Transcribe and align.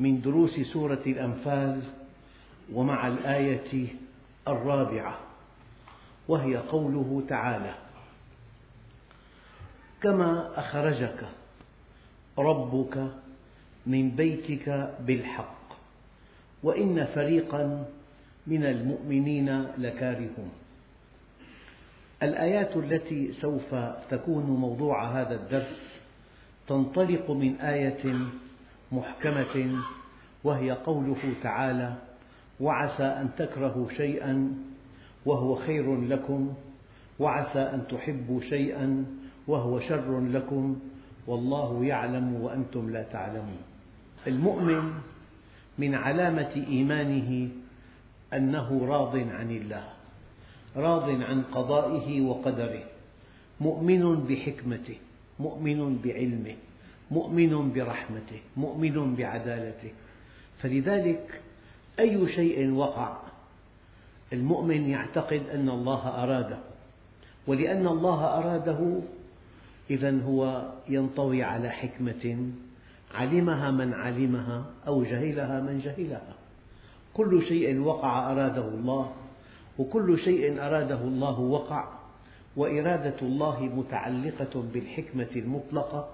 من 0.00 0.20
دروس 0.20 0.60
سورة 0.60 1.02
الأنفال 1.06 1.82
ومع 2.72 3.08
الآية 3.08 3.86
الرابعة 4.48 5.18
وهي 6.28 6.56
قوله 6.56 7.22
تعالى 7.28 7.74
كما 10.02 10.50
أخرجك 10.56 11.28
ربك 12.38 13.06
من 13.86 14.10
بيتك 14.10 14.94
بالحق 15.00 15.60
وإن 16.62 17.04
فريقا 17.04 17.86
من 18.46 18.64
المؤمنين 18.64 19.66
لكارهون. 19.78 20.50
الآيات 22.22 22.76
التي 22.76 23.32
سوف 23.32 23.74
تكون 24.10 24.44
موضوع 24.44 25.04
هذا 25.20 25.34
الدرس 25.34 26.00
تنطلق 26.68 27.30
من 27.30 27.60
آية 27.60 28.16
محكمة 28.92 29.82
وهي 30.44 30.70
قوله 30.70 31.34
تعالى 31.42 31.94
وعسى 32.60 33.02
أن 33.02 33.30
تكرهوا 33.38 33.88
شيئا 33.90 34.52
وهو 35.26 35.54
خير 35.54 36.00
لكم 36.00 36.54
وعسى 37.18 37.58
أن 37.58 37.84
تحبوا 37.90 38.40
شيئا 38.40 39.06
وهو 39.48 39.80
شر 39.80 40.20
لكم 40.20 40.80
والله 41.26 41.84
يعلم 41.84 42.34
وأنتم 42.34 42.90
لا 42.90 43.02
تعلمون. 43.02 43.62
المؤمن 44.26 44.92
من 45.78 45.94
علامة 45.94 46.64
إيمانه 46.68 47.48
أنه 48.34 48.86
راض 48.86 49.16
عن 49.16 49.50
الله 49.50 49.84
راض 50.76 51.10
عن 51.10 51.42
قضائه 51.42 52.20
وقدره 52.20 52.84
مؤمن 53.60 54.14
بحكمته 54.24 54.96
مؤمن 55.40 55.98
بعلمه. 56.04 56.56
مؤمن 57.10 57.72
برحمته 57.72 58.40
مؤمن 58.56 59.14
بعدالته. 59.14 59.90
فلذلك 60.58 61.40
أي 61.98 62.28
شيء 62.28 62.72
وقع 62.72 63.16
المؤمن 64.32 64.88
يعتقد 64.88 65.42
أن 65.54 65.68
الله 65.68 66.22
أراده. 66.22 66.58
ولأن 67.46 67.86
الله 67.86 68.24
أراده 68.24 69.00
إذا 69.90 70.22
هو 70.22 70.72
ينطوي 70.88 71.42
على 71.42 71.70
حكمة 71.70 72.52
علمها 73.14 73.70
من 73.70 73.94
علمها 73.94 74.64
أو 74.86 75.02
جهلها 75.02 75.60
من 75.60 75.78
جهلها. 75.78 76.34
كل 77.14 77.42
شيء 77.42 77.80
وقع 77.80 78.32
أراده 78.32 78.68
الله 78.68 79.12
وكل 79.78 80.18
شيء 80.18 80.60
أراده 80.60 81.00
الله 81.00 81.40
وقع 81.40 81.88
وإرادة 82.56 83.16
الله 83.22 83.60
متعلقة 83.60 84.64
بالحكمة 84.74 85.28
المطلقة. 85.36 86.08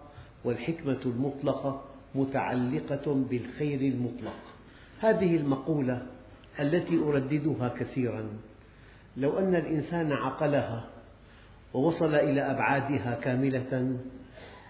والحكمة 0.46 1.00
المطلقة 1.06 1.84
متعلقة 2.14 3.14
بالخير 3.14 3.80
المطلق. 3.80 4.38
هذه 5.00 5.36
المقولة 5.36 6.06
التي 6.60 6.98
أرددها 6.98 7.68
كثيرا. 7.68 8.28
لو 9.16 9.38
أن 9.38 9.54
الإنسان 9.54 10.12
عقلها 10.12 10.88
ووصل 11.74 12.14
إلى 12.14 12.40
أبعادها 12.40 13.14
كاملة 13.14 13.98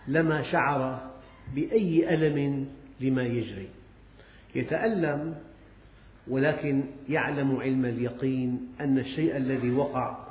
لما 0.08 0.42
شعر 0.42 1.10
بأي 1.54 2.14
ألم 2.14 2.68
لما 3.00 3.22
يجري. 3.22 3.68
يتألم 4.54 5.34
ولكن 6.28 6.84
يعلم 7.08 7.56
علم 7.56 7.84
اليقين 7.84 8.68
أن 8.80 8.98
الشيء 8.98 9.36
الذي 9.36 9.70
وقع 9.70 10.26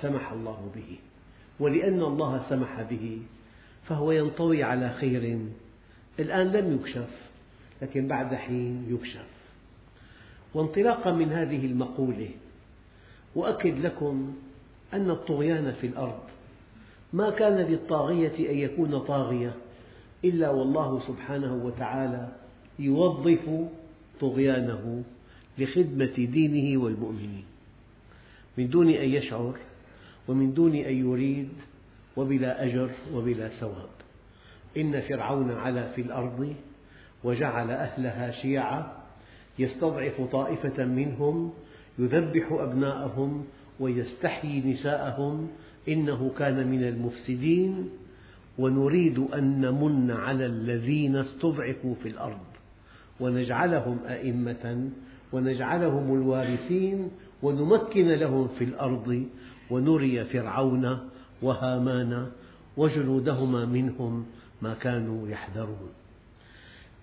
سمح 0.00 0.32
الله 0.32 0.70
به. 0.74 0.98
ولأن 1.60 2.02
الله 2.02 2.48
سمح 2.48 2.82
به. 2.82 3.22
فهو 3.90 4.12
ينطوي 4.12 4.62
على 4.62 4.90
خير. 4.90 5.38
الآن 6.18 6.46
لم 6.46 6.74
يكشف 6.74 7.10
لكن 7.82 8.08
بعد 8.08 8.34
حين 8.34 8.86
يكشف. 8.90 9.26
وانطلاقا 10.54 11.12
من 11.12 11.32
هذه 11.32 11.66
المقولة 11.66 12.28
أؤكد 13.36 13.78
لكم 13.78 14.34
أن 14.94 15.10
الطغيان 15.10 15.72
في 15.72 15.86
الأرض 15.86 16.20
ما 17.12 17.30
كان 17.30 17.56
للطاغية 17.56 18.50
أن 18.50 18.58
يكون 18.58 18.98
طاغية 18.98 19.54
إلا 20.24 20.50
والله 20.50 21.00
سبحانه 21.08 21.54
وتعالى 21.64 22.32
يوظف 22.78 23.50
طغيانه 24.20 25.02
لخدمة 25.58 26.14
دينه 26.16 26.82
والمؤمنين. 26.82 27.44
من 28.58 28.68
دون 28.68 28.90
أن 28.90 29.08
يشعر 29.08 29.58
ومن 30.28 30.54
دون 30.54 30.76
أن 30.76 30.94
يريد 30.94 31.48
وبلا 32.16 32.64
أجر 32.64 32.90
وبلا 33.14 33.48
ثواب. 33.48 33.88
إن 34.76 35.00
فرعون 35.00 35.50
علا 35.50 35.88
في 35.92 36.00
الأرض 36.02 36.54
وجعل 37.24 37.70
أهلها 37.70 38.30
شيعا 38.30 38.92
يستضعف 39.58 40.20
طائفة 40.20 40.84
منهم 40.84 41.52
يذبح 41.98 42.52
أبناءهم 42.52 43.44
ويستحيي 43.80 44.72
نساءهم 44.72 45.48
إنه 45.88 46.30
كان 46.38 46.66
من 46.66 46.84
المفسدين 46.84 47.88
ونريد 48.58 49.18
أن 49.18 49.60
نمن 49.60 50.10
على 50.10 50.46
الذين 50.46 51.16
استضعفوا 51.16 51.94
في 52.02 52.08
الأرض. 52.08 52.50
ونجعلهم 53.20 53.98
أئمة 54.08 54.90
ونجعلهم 55.32 56.14
الوارثين 56.14 57.10
ونمكن 57.42 58.08
لهم 58.08 58.48
في 58.48 58.64
الأرض 58.64 59.26
ونري 59.70 60.24
فرعون 60.24 61.09
وهامان 61.42 62.30
وجنودهما 62.76 63.64
منهم 63.64 64.26
ما 64.62 64.74
كانوا 64.74 65.28
يحذرون. 65.28 65.90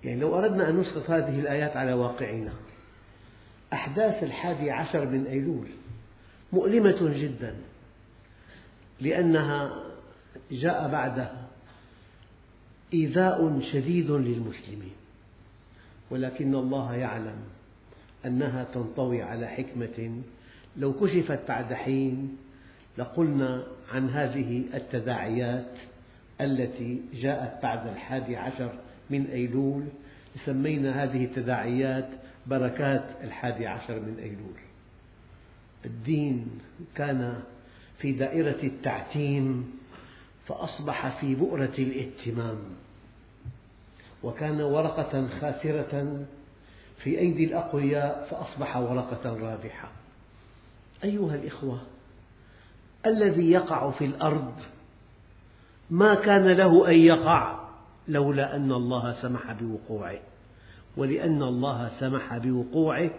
يعني 0.03 0.19
لو 0.19 0.37
أردنا 0.37 0.69
أن 0.69 0.77
نسقط 0.77 1.09
هذه 1.09 1.39
الآيات 1.39 1.77
على 1.77 1.93
واقعنا 1.93 2.53
أحداث 3.73 4.23
الحادي 4.23 4.71
عشر 4.71 5.05
من 5.05 5.25
أيلول 5.25 5.67
مؤلمة 6.53 6.97
جدا 7.01 7.55
لأنها 9.01 9.83
جاء 10.51 10.87
بعدها 10.91 11.47
إيذاء 12.93 13.59
شديد 13.71 14.11
للمسلمين. 14.11 14.93
ولكن 16.11 16.55
الله 16.55 16.95
يعلم 16.95 17.37
أنها 18.25 18.63
تنطوي 18.73 19.21
على 19.21 19.47
حكمة 19.47 20.21
لو 20.77 20.93
كشفت 20.93 21.47
بعد 21.47 21.73
حين 21.73 22.37
لقلنا 22.97 23.63
عن 23.91 24.09
هذه 24.09 24.63
التداعيات 24.73 25.77
التي 26.41 27.01
جاءت 27.13 27.63
بعد 27.63 27.87
الحادي 27.87 28.37
عشر 28.37 28.71
من 29.09 29.25
أيلول. 29.25 29.83
سمينا 30.45 31.03
هذه 31.03 31.25
التداعيات 31.25 32.09
بركات 32.47 33.09
الحادي 33.23 33.67
عشر 33.67 33.99
من 33.99 34.19
أيلول. 34.19 34.59
الدين 35.85 36.47
كان 36.95 37.39
في 37.97 38.11
دائرة 38.11 38.63
التعتيم 38.63 39.71
فأصبح 40.47 41.19
في 41.19 41.35
بؤرة 41.35 41.73
الاهتمام 41.79 42.57
وكان 44.23 44.61
ورقة 44.61 45.27
خاسرة 45.27 46.25
في 46.97 47.19
أيدي 47.19 47.45
الأقوياء 47.45 48.27
فأصبح 48.31 48.77
ورقة 48.77 49.33
رابحة. 49.33 49.91
أيها 51.03 51.35
الإخوة 51.35 51.81
الذي 53.07 53.51
يقع 53.51 53.91
في 53.91 54.05
الأرض 54.05 54.53
ما 55.89 56.15
كان 56.15 56.47
له 56.47 56.89
أن 56.89 56.95
يقع 56.95 57.59
لولا 58.07 58.55
أن 58.55 58.71
الله 58.71 59.13
سمح 59.13 59.51
بوقوعه 59.51 60.19
ولأن 60.97 61.43
الله 61.43 61.89
سمح 61.99 62.37
بوقوعه 62.37 63.09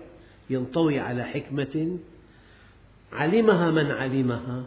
ينطوي 0.51 1.01
على 1.01 1.25
حكمة 1.25 1.99
علمها 3.13 3.71
من 3.71 3.91
علمها 3.91 4.65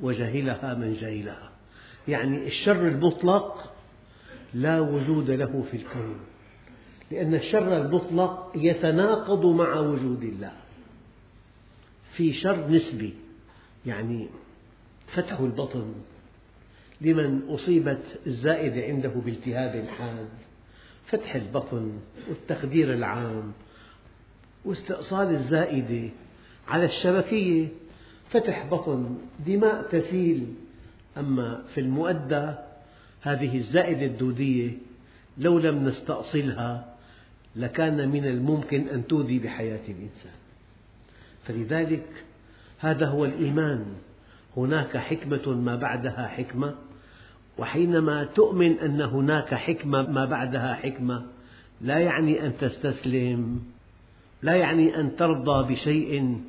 وجهلها 0.00 0.74
من 0.74 0.94
جهلها. 0.94 1.50
يعني 2.08 2.46
الشر 2.46 2.88
المطلق 2.88 3.72
لا 4.54 4.80
وجود 4.80 5.30
له 5.30 5.64
في 5.70 5.76
الكون 5.76 6.16
لأن 7.10 7.34
الشر 7.34 7.76
المطلق 7.76 8.52
يتناقض 8.54 9.46
مع 9.46 9.80
وجود 9.80 10.22
الله 10.22 10.52
في 12.12 12.32
شر 12.32 12.68
نسبي 12.68 13.14
يعني 13.86 14.28
فتح 15.14 15.40
البطن 15.40 15.94
لمن 17.00 17.48
أصيبت 17.48 18.02
الزائدة 18.26 18.82
عنده 18.82 19.08
بالتهاب 19.08 19.86
حاد. 19.98 20.28
فتح 21.06 21.34
البطن 21.34 21.92
والتخدير 22.28 22.94
العام 22.94 23.52
واستئصال 24.64 25.34
الزائدة 25.34 26.08
على 26.68 26.84
الشبكية. 26.84 27.68
فتح 28.30 28.66
بطن 28.66 29.18
دماء 29.46 29.82
تسيل. 29.82 30.54
أما 31.18 31.62
في 31.74 31.80
المؤدى 31.80 32.54
هذه 33.22 33.56
الزائدة 33.56 34.06
الدودية 34.06 34.70
لو 35.38 35.58
لم 35.58 35.88
نستأصلها 35.88 36.96
لكان 37.56 38.08
من 38.08 38.24
الممكن 38.24 38.88
أن 38.88 39.06
تؤذي 39.06 39.38
بحياة 39.38 39.80
الإنسان. 39.88 40.32
فلذلك 41.44 42.06
هذا 42.78 43.06
هو 43.06 43.24
الإيمان 43.24 43.84
هناك 44.56 44.96
حكمة 44.96 45.54
ما 45.54 45.76
بعدها 45.76 46.26
حكمة 46.26 46.74
وحينما 47.58 48.24
تؤمن 48.24 48.78
أن 48.78 49.00
هناك 49.00 49.54
حكمة 49.54 50.10
ما 50.10 50.24
بعدها 50.24 50.74
حكمة 50.74 51.22
لا 51.80 51.98
يعني 51.98 52.46
أن 52.46 52.56
تستسلم 52.58 53.60
لا 54.42 54.56
يعني 54.56 55.00
أن 55.00 55.16
ترضى 55.16 55.74
بشيء 55.74 56.40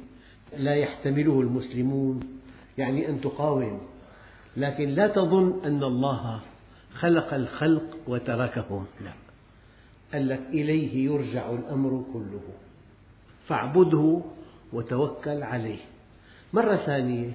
لا 0.58 0.76
يحتمله 0.76 1.42
المسلمون 1.42 2.20
يعني 2.78 3.10
أن 3.10 3.22
تقاوم. 3.22 3.82
لكن 4.58 4.90
لا 4.90 5.08
تظن 5.08 5.66
أن 5.66 5.84
الله 5.84 6.40
خلق 6.94 7.34
الخلق 7.34 7.98
وتركهم. 8.08 8.86
لا. 9.02 9.12
قال 10.14 10.30
لك 10.30 10.42
إليه 10.50 11.06
يرجع 11.06 11.50
الأمر 11.52 12.04
كله. 12.14 12.42
فاعبده 13.48 14.22
وتوكل 14.74 15.44
عليه. 15.44 15.80
مرة 16.54 16.76
ثانية 16.76 17.32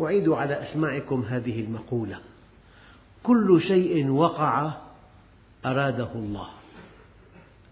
أعيد 0.00 0.28
على 0.28 0.62
أسماعكم 0.62 1.22
هذه 1.22 1.60
المقولة. 1.60 2.18
كل 3.22 3.60
شيء 3.60 4.10
وقع 4.10 4.72
أراده 5.66 6.12
الله. 6.14 6.48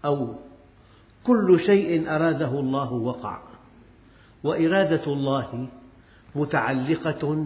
أو 0.05 0.35
كل 1.23 1.59
شيء 1.65 2.09
أراده 2.09 2.59
الله 2.59 2.93
وقع. 2.93 3.39
وإرادة 4.43 5.13
الله 5.13 5.67
متعلقة 6.35 7.45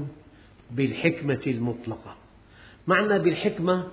بالحكمة 0.72 1.42
المطلقة. 1.48 2.16
معنى 2.88 3.20
بالحكمة 3.20 3.88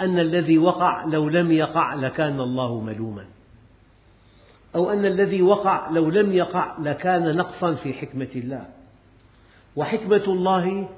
أن 0.00 0.18
الذي 0.18 0.58
وقع 0.58 1.04
لو 1.04 1.28
لم 1.28 1.52
يقع 1.52 1.94
لكان 1.94 2.40
الله 2.40 2.80
ملوما. 2.80 3.24
أو 4.74 4.90
أن 4.90 5.06
الذي 5.06 5.42
وقع 5.42 5.90
لو 5.90 6.10
لم 6.10 6.32
يقع 6.32 6.78
لكان 6.78 7.36
نقصا 7.36 7.74
في 7.74 7.92
حكمة 7.92 8.28
الله. 8.36 8.77
وحكمة 9.78 10.24
الله 10.28 10.88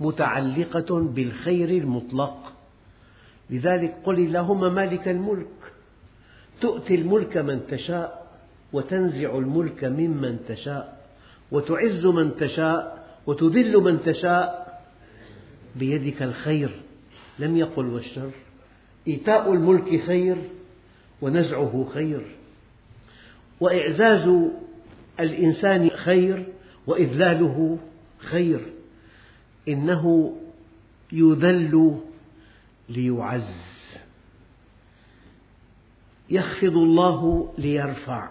متعلقة 0.00 1.00
بالخير 1.00 1.68
المطلق. 1.68 2.52
لذلك 3.50 3.96
قل 4.04 4.18
اللهم 4.18 4.74
مالك 4.74 5.08
الملك. 5.08 5.72
تؤتي 6.60 6.94
الملك 6.94 7.36
من 7.36 7.60
تشاء 7.70 8.26
وتنزع 8.72 9.38
الملك 9.38 9.84
ممن 9.84 10.38
تشاء 10.48 11.00
وتعز 11.52 12.06
من 12.06 12.36
تشاء 12.36 13.06
وتذل 13.26 13.76
من 13.76 14.02
تشاء 14.02 14.80
بيدك 15.76 16.22
الخير. 16.22 16.70
لم 17.38 17.56
يقل 17.56 17.86
والشر. 17.86 18.30
إيتاء 19.08 19.52
الملك 19.52 20.00
خير 20.06 20.36
ونزعه 21.22 21.86
خير. 21.94 22.26
وإعزاز 23.60 24.48
الإنسان 25.20 25.90
خير 25.90 26.46
وإذلاله 26.86 27.78
خير 28.20 28.72
إنه 29.68 30.36
يذل 31.12 32.00
ليعز. 32.88 33.70
يخفض 36.30 36.76
الله 36.76 37.52
ليرفع 37.58 38.30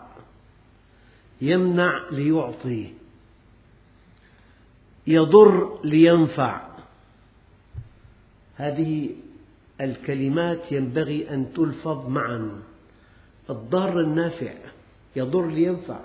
يمنع 1.41 2.09
ليعطي 2.11 2.93
يضر 5.07 5.79
لينفع. 5.83 6.69
هذه 8.55 9.09
الكلمات 9.81 10.71
ينبغي 10.71 11.29
أن 11.29 11.53
تلفظ 11.53 12.07
معا. 12.07 12.61
الضار 13.49 13.99
النافع 13.99 14.53
يضر 15.15 15.47
لينفع 15.47 15.99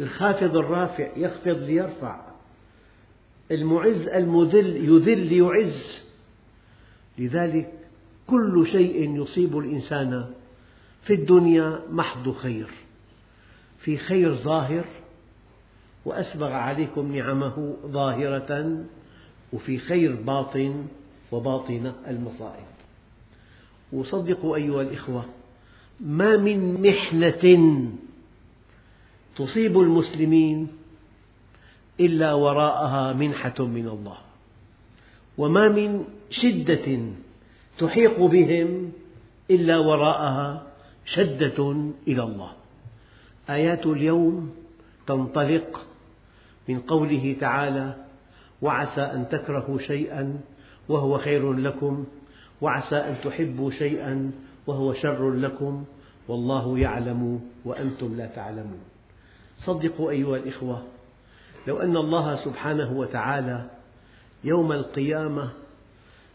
الخافض 0.00 0.56
الرافع 0.56 1.16
يخفض 1.16 1.58
ليرفع. 1.58 2.33
المعز 3.50 4.08
المذل 4.08 4.76
يذل 4.76 5.26
ليعز. 5.26 6.04
لذلك 7.18 7.72
كل 8.26 8.66
شيء 8.66 9.20
يصيب 9.22 9.58
الإنسان 9.58 10.30
في 11.02 11.14
الدنيا 11.14 11.82
محض 11.90 12.30
خير 12.32 12.66
في 13.78 13.96
خير 13.96 14.34
ظاهر 14.34 14.84
وأسبغ 16.04 16.52
عليكم 16.52 17.16
نعمه 17.16 17.76
ظاهرة 17.86 18.84
وفي 19.52 19.78
خير 19.78 20.14
باطن 20.14 20.86
وباطنة 21.32 21.94
المصائب. 22.08 22.64
وصدقوا 23.92 24.56
أيها 24.56 24.82
الإخوة 24.82 25.24
ما 26.00 26.36
من 26.36 26.82
محنة 26.82 27.88
تصيب 29.36 29.80
المسلمين 29.80 30.68
إلا 32.00 32.32
وراءها 32.32 33.12
منحة 33.12 33.64
من 33.64 33.88
الله. 33.88 34.16
وما 35.38 35.68
من 35.68 36.04
شدة 36.30 36.98
تحيق 37.78 38.20
بهم 38.20 38.92
إلا 39.50 39.78
وراءها 39.78 40.66
شدة 41.04 41.58
إلى 42.08 42.22
الله. 42.22 42.52
آيات 43.50 43.86
اليوم 43.86 44.54
تنطلق 45.06 45.86
من 46.68 46.80
قوله 46.80 47.36
تعالى 47.40 47.94
وعسى 48.62 49.00
أن 49.00 49.28
تكرهوا 49.28 49.78
شيئا 49.78 50.40
وهو 50.88 51.18
خير 51.18 51.52
لكم 51.52 52.04
وعسى 52.60 52.96
أن 52.96 53.16
تحبوا 53.24 53.70
شيئا 53.70 54.32
وهو 54.66 54.92
شر 54.92 55.30
لكم 55.30 55.84
والله 56.28 56.78
يعلم 56.78 57.40
وأنتم 57.64 58.16
لا 58.16 58.26
تعلمون. 58.26 58.80
صدقوا 59.56 60.10
أيها 60.10 60.36
الإخوة 60.36 60.82
لو 61.66 61.76
أن 61.76 61.96
الله 61.96 62.36
سبحانه 62.36 62.92
وتعالى 62.92 63.70
يوم 64.44 64.72
القيامة 64.72 65.52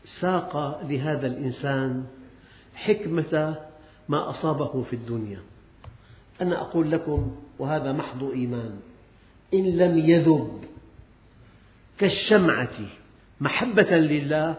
ساق 0.05 0.81
لهذا 0.83 1.27
الإنسان 1.27 2.05
حكمة 2.75 3.55
ما 4.09 4.29
أصابه 4.29 4.83
في 4.83 4.95
الدنيا. 4.95 5.39
أنا 6.41 6.61
أقول 6.61 6.91
لكم 6.91 7.35
وهذا 7.59 7.91
محض 7.91 8.23
إيمان. 8.23 8.79
إن 9.53 9.77
لم 9.77 9.99
يذب 9.99 10.65
كالشمعة 11.97 12.77
محبة 13.41 13.97
لله 13.97 14.55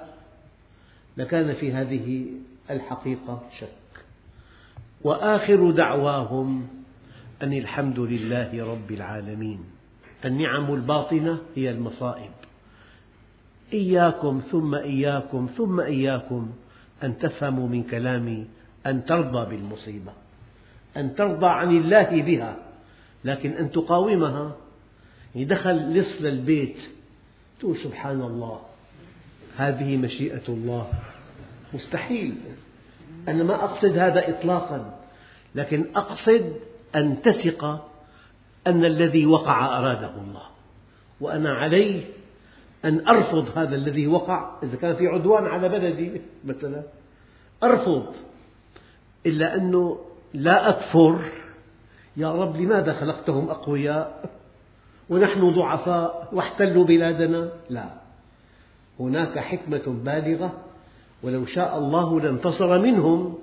لكان 1.16 1.52
في 1.52 1.73
هذه 1.73 2.26
الحقيقة 2.71 3.42
شك. 3.59 4.04
وآخر 5.02 5.71
دعواهم 5.71 6.68
أن 7.42 7.52
الحمد 7.52 8.00
لله 8.00 8.73
رب 8.73 8.90
العالمين. 8.90 9.79
النعم 10.25 10.75
الباطنة 10.75 11.39
هي 11.57 11.71
المصائب. 11.71 12.31
إياكم 13.73 14.43
ثم 14.50 14.75
إياكم 14.75 15.49
ثم 15.57 15.81
إياكم 15.81 16.50
أن 17.03 17.19
تفهموا 17.19 17.69
من 17.69 17.83
كلامي 17.83 18.47
أن 18.87 19.05
ترضى 19.05 19.57
بالمصيبة 19.57 20.12
أن 20.97 21.15
ترضى 21.15 21.47
عن 21.47 21.77
الله 21.77 22.23
بها. 22.23 22.57
لكن 23.25 23.50
أن 23.50 23.71
تقاومها. 23.71 24.57
يعني 25.35 25.47
دخل 25.47 25.93
لص 25.93 26.23
للبيت 26.23 26.77
تقول 27.61 27.77
سبحان 27.77 28.21
الله 28.21 28.61
هذه 29.57 29.97
مشيئة 29.97 30.49
الله. 30.49 30.91
مستحيل. 31.75 32.35
أنا 33.29 33.45
ما 33.45 33.65
أقصد 33.65 33.99
هذا 33.99 34.29
إطلاقا. 34.29 35.00
لكن 35.55 35.87
أقصد 35.97 36.57
أن 36.97 37.23
تثق 37.23 37.89
أن 38.67 38.85
الذي 38.85 39.26
وقع 39.26 39.79
أراده 39.79 40.11
الله. 40.29 40.43
وأنا 41.21 41.55
علي 41.55 42.05
أن 42.85 43.09
أرفض 43.09 43.59
هذا 43.59 43.75
الذي 43.75 44.07
وقع 44.07 44.50
إذا 44.62 44.76
كان 44.76 44.95
في 44.95 45.07
عدوان 45.07 45.47
على 45.47 45.69
بلدي 45.69 46.21
مثلا. 46.45 46.83
أرفض 47.62 48.07
إلا 49.26 49.55
أنه 49.55 49.99
لا 50.35 50.69
أكفر. 50.69 51.19
يا 52.17 52.33
رب 52.33 52.57
لماذا 52.57 52.93
خلقتهم 52.93 53.50
أقوياء؟ 53.50 54.31
ونحن 55.11 55.55
ضعفاء 55.55 56.29
واحتلوا 56.33 56.85
بلادنا؟ 56.85 57.50
لا. 57.71 57.88
هناك 59.00 59.38
حكمة 59.38 59.83
بالغة 60.05 60.52
ولو 61.23 61.47
شاء 61.47 61.79
الله 61.79 62.21
لانتصر 62.21 62.79
منهم 62.79 63.38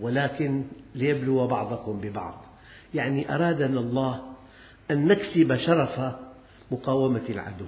ولكن 0.00 0.64
ليبلو 0.94 1.46
بعضكم 1.46 2.00
ببعض. 2.00 2.34
يعني 2.94 3.34
أرادنا 3.34 3.80
الله 3.80 4.35
أن 4.90 5.04
نكسب 5.04 5.56
شرف 5.56 6.14
مقاومة 6.70 7.22
العدو. 7.28 7.64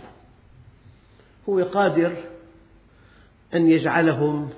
هو 1.49 1.63
قادر 1.63 2.13
أن 3.55 3.71
يجعلهم 3.71 4.51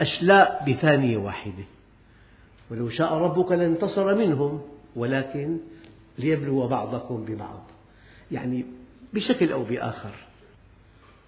أشلاء 0.00 0.64
بثانية 0.68 1.16
واحدة. 1.16 1.64
ولو 2.70 2.88
شاء 2.88 3.14
ربك 3.14 3.52
لانتصر 3.52 4.14
منهم 4.14 4.62
ولكن 4.96 5.58
ليبلو 6.18 6.68
بعضكم 6.68 7.24
ببعض. 7.24 7.62
يعني 8.32 8.64
بشكل 9.12 9.52
أو 9.52 9.64
بآخر. 9.64 10.14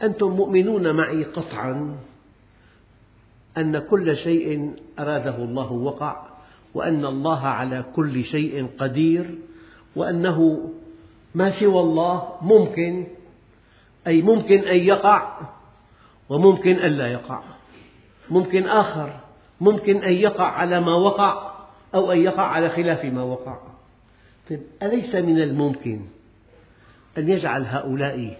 أنتم 0.02 0.30
مؤمنون 0.30 0.96
معي 0.96 1.24
قطعا 1.24 1.98
أن 3.58 3.78
كل 3.78 4.16
شيء 4.16 4.74
أراده 4.98 5.36
الله 5.36 5.72
وقع 5.72 6.26
وأن 6.74 7.04
الله 7.04 7.46
على 7.46 7.84
كل 7.94 8.24
شيء 8.24 8.68
قدير. 8.78 9.38
وأنه 9.96 10.70
ما 11.34 11.60
سوى 11.60 11.80
الله 11.80 12.32
ممكن 12.42 13.06
أي 14.06 14.22
ممكن 14.22 14.58
أن 14.58 14.76
يقع 14.76 15.40
وممكن 16.28 16.76
أن 16.76 16.92
لا 16.92 17.06
يقع. 17.06 17.42
ممكن 18.30 18.66
آخر 18.66 19.20
ممكن 19.60 19.96
أن 19.96 20.12
يقع 20.12 20.44
على 20.44 20.80
ما 20.80 20.96
وقع 20.96 21.50
أو 21.94 22.12
أن 22.12 22.18
يقع 22.18 22.42
على 22.42 22.68
خلاف 22.68 23.04
ما 23.04 23.22
وقع. 23.22 23.58
طيب 24.50 24.60
أليس 24.82 25.14
من 25.14 25.42
الممكن 25.42 26.00
أن 27.18 27.28
يجعل 27.28 27.64
هؤلاء 27.64 28.38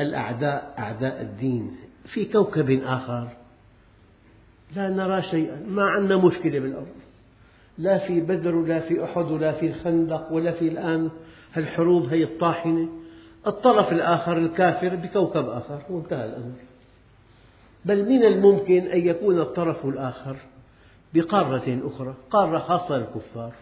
الأعداء 0.00 0.74
أعداء 0.78 1.22
الدين 1.22 1.76
في 2.04 2.24
كوكب 2.24 2.82
آخر؟ 2.84 3.28
لا 4.76 4.88
نرى 4.88 5.22
شيئا 5.22 5.62
ما 5.68 5.82
عندنا 5.82 6.16
مشكلة 6.16 6.60
بالأرض. 6.60 7.05
لا 7.78 7.98
في 7.98 8.20
بدر 8.20 8.54
ولا 8.54 8.80
في 8.80 9.04
أحد 9.04 9.30
ولا 9.30 9.52
في 9.52 9.66
الخندق 9.66 10.32
ولا 10.32 10.52
في 10.52 10.68
الآن 10.68 11.10
الحروب 11.56 12.08
هي 12.08 12.24
الطاحنة. 12.24 12.88
الطرف 13.46 13.92
الآخر 13.92 14.38
الكافر 14.38 14.96
بكوكب 14.96 15.48
آخر 15.48 15.82
وانتهى 15.90 16.24
الأمر. 16.24 16.54
بل 17.84 18.08
من 18.08 18.24
الممكن 18.24 18.86
أن 18.86 19.06
يكون 19.06 19.40
الطرف 19.40 19.86
الآخر 19.86 20.36
بقارة 21.14 21.80
أخرى 21.84 22.14
قارة 22.30 22.58
خاصة 22.58 22.96
للكفار 22.98 23.52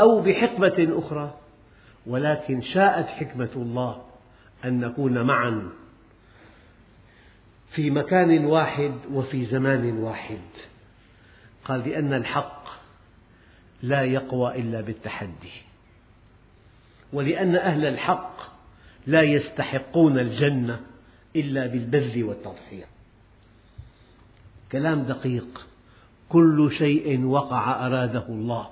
أو 0.00 0.20
بحقبة 0.20 0.98
أخرى. 0.98 1.34
ولكن 2.06 2.60
شاءت 2.60 3.06
حكمة 3.06 3.50
الله 3.56 4.02
أن 4.64 4.80
نكون 4.80 5.22
معا 5.22 5.68
في 7.70 7.90
مكان 7.90 8.44
واحد 8.44 8.92
وفي 9.12 9.44
زمان 9.44 9.98
واحد. 9.98 10.71
قال 11.64 11.88
لأن 11.88 12.12
الحق 12.12 12.64
لا 13.82 14.02
يقوى 14.02 14.60
إلا 14.60 14.80
بالتحدي 14.80 15.52
ولأن 17.12 17.56
أهل 17.56 17.84
الحق 17.84 18.36
لا 19.06 19.22
يستحقون 19.22 20.18
الجنة 20.18 20.80
إلا 21.36 21.66
بالبذل 21.66 22.24
والتضحية. 22.24 22.84
كلام 24.72 25.02
دقيق 25.02 25.66
كل 26.28 26.70
شيء 26.78 27.24
وقع 27.24 27.86
أراده 27.86 28.24
الله 28.28 28.68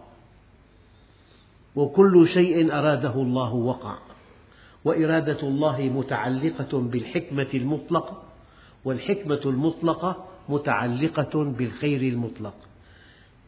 وكل 1.76 2.28
شيء 2.28 2.72
أراده 2.72 3.14
الله 3.14 3.54
وقع 3.54 3.98
وإرادة 4.84 5.48
الله 5.48 5.80
متعلقة 5.80 6.78
بالحكمة 6.78 7.48
المطلقة 7.54 8.22
والحكمة 8.84 9.40
المطلقة 9.46 10.26
متعلقة 10.48 11.44
بالخير 11.44 12.00
المطلق. 12.00 12.54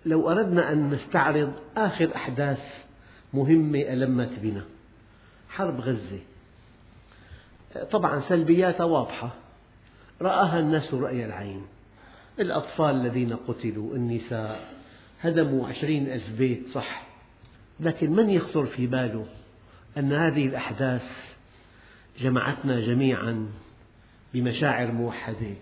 لو 0.06 0.30
أردنا 0.30 0.72
أن 0.72 0.90
نستعرض 0.90 1.52
آخر 1.76 2.16
أحداث 2.16 2.60
مهمة 3.34 3.78
ألمت 3.78 4.38
بنا 4.38 4.64
حرب 5.48 5.80
غزة. 5.80 6.18
طبعا 7.90 8.20
سلبياتها 8.20 8.84
واضحة. 8.84 9.30
رآها 10.22 10.58
الناس 10.58 10.94
رأي 10.94 11.24
العين. 11.24 11.62
الأطفال 12.40 12.94
الذين 12.94 13.36
قتلوا 13.36 13.94
النساء 13.94 14.74
هدموا 15.20 15.68
عشرين 15.68 16.12
ألف 16.12 16.30
بيت 16.38 16.68
صح. 16.74 17.06
لكن 17.80 18.10
من 18.10 18.30
يخطر 18.30 18.66
في 18.66 18.86
باله 18.86 19.26
أن 19.98 20.12
هذه 20.12 20.46
الأحداث 20.46 21.02
جمعتنا 22.18 22.80
جميعا 22.80 23.48
بمشاعر 24.34 24.92
موحدة؟ 24.92 25.54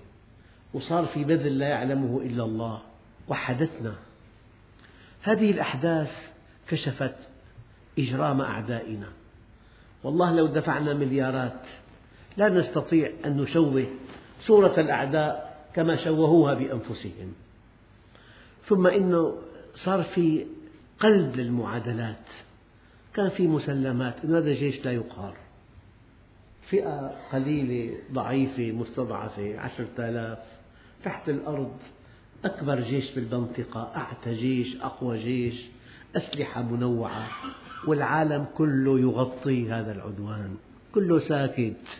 وصار 0.74 1.06
في 1.06 1.24
بذل 1.24 1.58
لا 1.58 1.68
يعلمه 1.68 2.20
إلا 2.20 2.44
الله 2.44 2.82
وحدتنا 3.28 3.94
هذه 5.22 5.50
الأحداث 5.50 6.30
كشفت 6.68 7.14
إجرام 7.98 8.40
أعدائنا. 8.40 9.08
والله 10.04 10.34
لو 10.34 10.46
دفعنا 10.46 10.94
مليارات 10.94 11.60
لا 12.36 12.48
نستطيع 12.48 13.12
أن 13.24 13.36
نشوه 13.36 13.86
صورة 14.40 14.80
الأعداء 14.80 15.64
كما 15.74 15.96
شوهوها 15.96 16.54
بأنفسهم. 16.54 17.32
ثم 18.64 18.86
إنه 18.86 19.38
صار 19.74 20.02
في 20.02 20.46
قلب 21.00 21.36
للمعادلات. 21.36 22.26
كان 23.14 23.28
في 23.28 23.46
مسلمات 23.46 24.14
أن 24.24 24.34
هذا 24.34 24.52
جيش 24.52 24.84
لا 24.84 24.92
يقهر. 24.92 25.36
فئة 26.62 27.12
قليلة 27.32 27.96
ضعيفة 28.12 28.72
مستضعفة 28.72 29.58
عشرة 29.58 29.88
آلاف 29.98 30.38
تحت 31.04 31.28
الأرض. 31.28 31.78
أكبر 32.44 32.80
جيش 32.80 33.10
بالمنطقة 33.10 33.92
أعتى 33.96 34.34
جيش 34.34 34.76
أقوى 34.82 35.18
جيش 35.18 35.62
أسلحة 36.16 36.62
منوعة 36.62 37.28
والعالم 37.86 38.46
كله 38.56 39.00
يغطي 39.00 39.72
هذا 39.72 39.92
العدوان 39.92 40.56
كله 40.94 41.18
ساكت. 41.18 41.98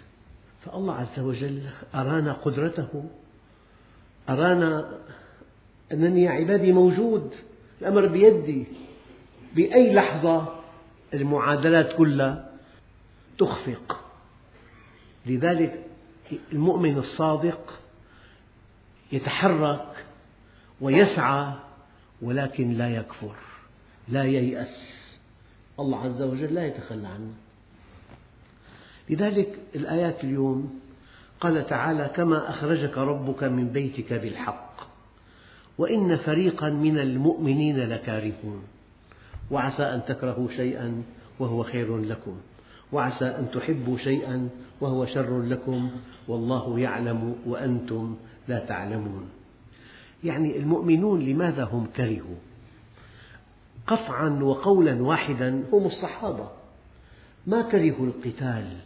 فالله 0.65 0.95
عز 0.95 1.21
وجل 1.21 1.63
أرانا 1.95 2.33
قدرته 2.33 3.05
أرانا 4.29 4.99
أنني 5.93 6.23
يا 6.23 6.31
عبادي 6.31 6.73
موجود 6.73 7.35
الأمر 7.81 8.07
بيدي. 8.07 8.65
بأي 9.57 9.95
لحظة 9.95 10.49
المعادلات 11.15 11.97
كلها 11.97 12.51
تخفق. 13.39 14.05
لذلك 15.27 15.87
المؤمن 16.53 16.99
الصادق 16.99 17.81
يتحرك 19.13 19.90
ويسعى 20.81 21.53
ولكن 22.23 22.73
لا 22.73 22.97
يكفر 22.97 23.35
لا 24.09 24.25
ييأس. 24.25 24.91
الله 25.81 26.01
عز 26.01 26.23
وجل 26.23 26.55
لا 26.55 26.67
يتخلى 26.67 27.09
عنه. 27.09 27.33
لذلك 29.11 29.59
الآيات 29.75 30.25
اليوم 30.25 30.81
قال 31.41 31.67
تعالى 31.67 32.11
كما 32.15 32.51
أخرجك 32.51 32.99
ربك 32.99 33.45
من 33.45 33.69
بيتك 33.69 34.13
بالحق 34.13 34.75
وإن 35.79 36.17
فريقا 36.17 36.71
من 36.71 36.99
المؤمنين 36.99 37.77
لكارهون. 37.77 38.63
وعسى 39.51 39.83
أن 39.83 40.03
تكرهوا 40.09 40.49
شيئا 40.49 41.03
وهو 41.39 41.63
خير 41.63 41.99
لكم 41.99 42.37
وعسى 42.93 43.25
أن 43.25 43.51
تحبوا 43.51 43.99
شيئا 43.99 44.49
وهو 44.81 45.07
شر 45.07 45.43
لكم 45.43 45.91
والله 46.29 46.81
يعلم 46.81 47.37
وأنتم 47.47 48.17
لا 48.49 48.59
تعلمون. 48.59 49.40
يعني 50.25 50.57
المؤمنون 50.57 51.21
لماذا 51.21 51.65
هم 51.65 51.87
كرهوا؟ 51.97 52.37
قطعا 53.87 54.29
وقولا 54.29 55.03
واحدا 55.03 55.65
هم 55.73 55.87
الصحابة. 55.87 56.51
ما 57.47 57.63
كرهوا 57.63 58.07
القتال 58.07 58.77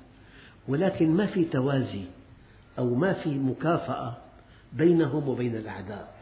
ولكن 0.69 1.11
ما 1.11 1.27
في 1.27 1.45
توازي 1.45 2.05
أو 2.79 2.95
ما 2.95 3.13
في 3.13 3.39
مكافأة 3.39 4.17
بينهم 4.73 5.29
وبين 5.29 5.57
الأعداء. 5.57 6.15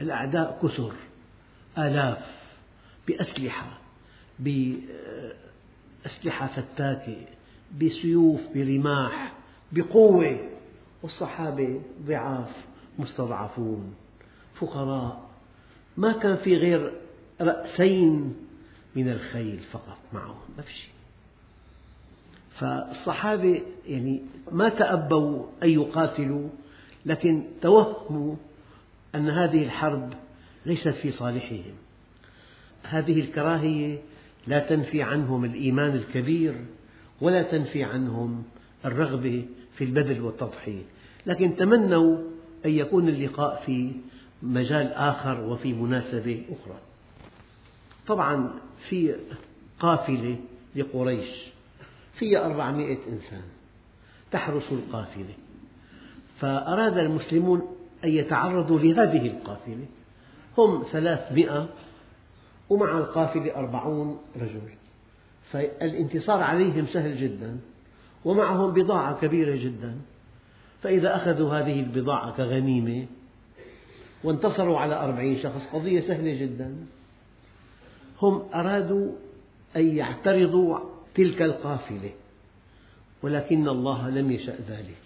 الأعداء 0.00 0.58
كثر 0.62 0.92
آلاف 1.78 2.26
بأسلحة 3.08 3.78
بأسلحة 4.38 4.86
فتاكة 6.46 7.16
بسيوف 7.80 8.40
برماح 8.54 9.32
بقوة. 9.72 10.38
والصحابة 11.02 11.80
ضعاف 12.06 12.66
مستضعفون. 12.98 13.94
فقراء 14.60 15.28
ما 15.96 16.12
كان 16.12 16.36
في 16.36 16.56
غير 16.56 16.92
رأسين 17.40 18.34
من 18.96 19.08
الخيل 19.08 19.58
فقط 19.58 19.98
معهم 20.12 20.40
ما 20.56 20.62
في 20.62 20.72
شيء. 20.72 20.92
فالصحابة 22.50 23.62
يعني 23.86 24.22
ما 24.52 24.68
تأبوا 24.68 25.46
أن 25.62 25.70
يقاتلوا 25.70 26.48
لكن 27.06 27.44
توهموا 27.62 28.36
أن 29.14 29.30
هذه 29.30 29.64
الحرب 29.64 30.12
ليست 30.66 30.88
في 30.88 31.10
صالحهم. 31.10 31.74
هذه 32.82 33.20
الكراهية 33.20 33.98
لا 34.46 34.58
تنفي 34.58 35.02
عنهم 35.02 35.44
الإيمان 35.44 35.94
الكبير 35.94 36.54
ولا 37.20 37.42
تنفي 37.42 37.84
عنهم 37.84 38.42
الرغبة 38.84 39.46
في 39.74 39.84
البذل 39.84 40.20
والتضحية. 40.20 40.82
لكن 41.26 41.56
تمنوا 41.56 42.18
أن 42.66 42.70
يكون 42.70 43.08
اللقاء 43.08 43.62
في 43.66 43.92
مجال 44.42 44.92
آخر 44.92 45.40
وفي 45.40 45.72
مناسبة 45.72 46.44
أخرى. 46.50 46.78
طبعا 48.06 48.50
في 48.88 49.14
قافلة 49.80 50.36
لقريش 50.76 51.28
فيها 52.14 52.46
أربعمائة 52.46 52.98
إنسان 53.08 53.42
تحرس 54.30 54.72
القافلة. 54.72 55.34
فأراد 56.40 56.98
المسلمون 56.98 57.76
أن 58.04 58.10
يتعرضوا 58.10 58.78
لهذه 58.78 59.26
القافلة. 59.26 59.86
هم 60.58 60.84
ثلاثمئة 60.92 61.68
ومع 62.70 62.98
القافلة 62.98 63.56
أربعون 63.56 64.18
رجل. 64.36 64.60
فالانتصار 65.52 66.42
عليهم 66.42 66.86
سهل 66.86 67.16
جدا 67.16 67.58
ومعهم 68.24 68.72
بضاعة 68.72 69.20
كبيرة 69.20 69.56
جدا. 69.56 69.96
فإذا 70.82 71.16
أخذوا 71.16 71.54
هذه 71.54 71.80
البضاعة 71.80 72.36
كغنيمة 72.36 73.06
وانتصروا 74.24 74.78
على 74.78 74.94
أربعين 74.94 75.38
شخص. 75.42 75.66
قضية 75.72 76.00
سهلة 76.00 76.40
جدا. 76.40 76.76
هم 78.22 78.42
أرادوا 78.54 79.12
أن 79.76 79.96
يعترضوا 79.96 80.78
تلك 81.14 81.42
القافلة 81.42 82.10
ولكن 83.22 83.68
الله 83.68 84.10
لم 84.10 84.30
يشأ 84.30 84.56
ذلك. 84.68 84.96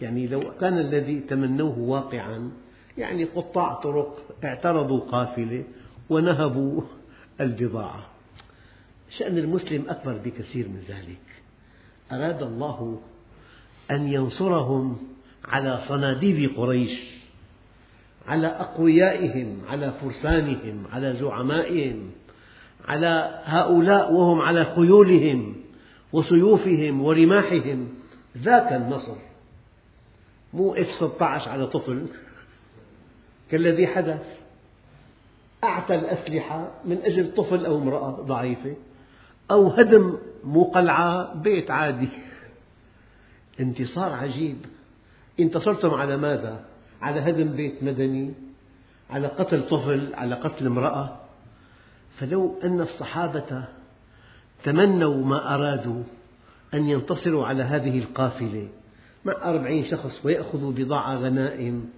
يعني 0.00 0.26
لو 0.26 0.40
كان 0.60 0.78
الذي 0.78 1.20
تمنوه 1.20 1.78
واقعا 1.78 2.50
يعني 2.98 3.24
قطاع 3.24 3.74
طرق 3.74 4.36
اعترضوا 4.44 5.00
قافلة 5.00 5.64
ونهبوا 6.10 6.82
البضاعة. 7.40 8.06
شأن 9.10 9.38
المسلم 9.38 9.84
أكبر 9.88 10.18
بكثير 10.24 10.68
من 10.68 10.80
ذلك. 10.88 11.20
أراد 12.12 12.42
الله 12.42 13.00
أن 13.90 14.12
ينصرهم 14.12 14.96
على 15.44 15.78
صناديد 15.88 16.56
قريش. 16.56 17.15
على 18.26 18.46
أقويائهم 18.46 19.58
على 19.68 19.92
فرسانهم 19.92 20.84
على 20.92 21.16
زعمائهم 21.20 22.10
على 22.88 23.42
هؤلاء 23.44 24.12
وهم 24.12 24.40
على 24.40 24.64
خيولهم 24.64 25.54
وسيوفهم 26.12 27.02
ورماحهم. 27.02 27.88
ذاك 28.38 28.72
النصر. 28.72 29.16
مو 30.54 30.74
اف 30.74 30.90
16 30.90 31.50
على 31.50 31.66
طفل. 31.66 32.06
كالذي 33.50 33.86
حدث. 33.86 34.40
أعتى 35.64 35.94
الأسلحة 35.94 36.70
من 36.84 36.98
أجل 37.04 37.34
طفل 37.34 37.66
أو 37.66 37.78
امرأة 37.78 38.10
ضعيفة 38.10 38.76
أو 39.50 39.68
هدم 39.68 40.18
مو 40.44 40.64
قلعة 40.64 41.34
بيت 41.34 41.70
عادي. 41.70 42.08
انتصار 43.60 44.12
عجيب. 44.12 44.56
انتصرتم 45.40 45.94
على 45.94 46.16
ماذا؟ 46.16 46.64
على 47.02 47.20
هدم 47.20 47.52
بيت 47.52 47.82
مدني 47.82 48.34
على 49.10 49.28
قتل 49.28 49.68
طفل 49.68 50.14
على 50.14 50.34
قتل 50.34 50.66
امرأة. 50.66 51.16
فلو 52.18 52.58
أن 52.64 52.80
الصحابة 52.80 53.64
تمنوا 54.64 55.24
ما 55.24 55.54
أرادوا 55.54 56.02
أن 56.74 56.88
ينتصروا 56.88 57.46
على 57.46 57.62
هذه 57.62 57.98
القافلة 57.98 58.68
مع 59.24 59.32
أربعين 59.42 59.84
شخص 59.84 60.26
ويأخذوا 60.26 60.72
بضاعة 60.72 61.14
غنائم 61.14 61.90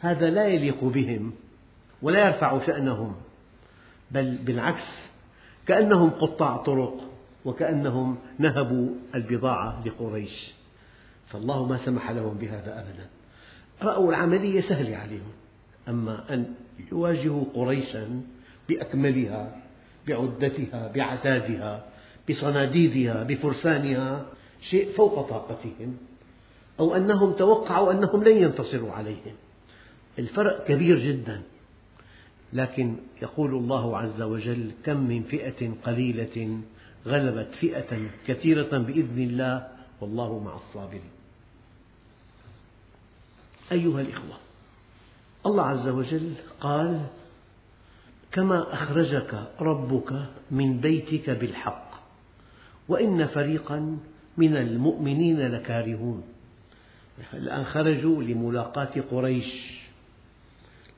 هذا 0.00 0.30
لا 0.30 0.46
يليق 0.46 0.84
بهم 0.84 1.32
ولا 2.02 2.26
يرفع 2.26 2.66
شأنهم. 2.66 3.14
بل 4.10 4.36
بالعكس 4.36 5.10
كأنهم 5.66 6.10
قطاع 6.10 6.56
طرق 6.56 7.00
وكأنهم 7.44 8.18
نهبوا 8.38 8.88
البضاعة 9.14 9.82
لقريش. 9.86 10.52
فالله 11.26 11.66
ما 11.66 11.76
سمح 11.84 12.10
لهم 12.10 12.34
بهذا 12.34 12.80
أبدا. 12.80 13.06
رأوا 13.84 14.10
العملية 14.10 14.60
سهلة 14.60 14.96
عليهم. 14.96 15.32
أما 15.88 16.34
أن 16.34 16.54
يواجهوا 16.92 17.44
قريشا 17.54 18.22
بأكملها 18.68 19.62
بعدتها 20.08 20.92
بعتادها 20.94 21.84
بصناديدها 22.30 23.22
بفرسانها 23.22 24.26
شيء 24.70 24.92
فوق 24.92 25.28
طاقتهم 25.28 25.96
أو 26.80 26.96
أنهم 26.96 27.32
توقعوا 27.32 27.92
أنهم 27.92 28.24
لن 28.24 28.36
ينتصروا 28.36 28.92
عليهم. 28.92 29.34
الفرق 30.18 30.64
كبير 30.64 30.98
جدا. 30.98 31.42
لكن 32.52 32.96
يقول 33.22 33.54
الله 33.54 33.98
عز 33.98 34.22
وجل 34.22 34.70
كم 34.84 34.96
من 34.96 35.22
فئة 35.22 35.70
قليلة 35.84 36.58
غلبت 37.06 37.54
فئة 37.54 38.10
كثيرة 38.26 38.78
بإذن 38.78 39.18
الله 39.18 39.68
والله 40.00 40.38
مع 40.38 40.56
الصابرين. 40.56 41.21
أيها 43.72 44.00
الإخوة. 44.00 44.36
الله 45.46 45.62
عز 45.62 45.88
وجل 45.88 46.34
قال 46.60 47.06
كما 48.32 48.74
أخرجك 48.74 49.44
ربك 49.60 50.12
من 50.50 50.80
بيتك 50.80 51.30
بالحق 51.30 51.90
وإن 52.88 53.26
فريقا 53.26 53.98
من 54.36 54.56
المؤمنين 54.56 55.40
لكارهون. 55.40 56.22
الآن 57.34 57.64
خرجوا 57.64 58.22
لملاقاة 58.22 59.00
قريش 59.10 59.80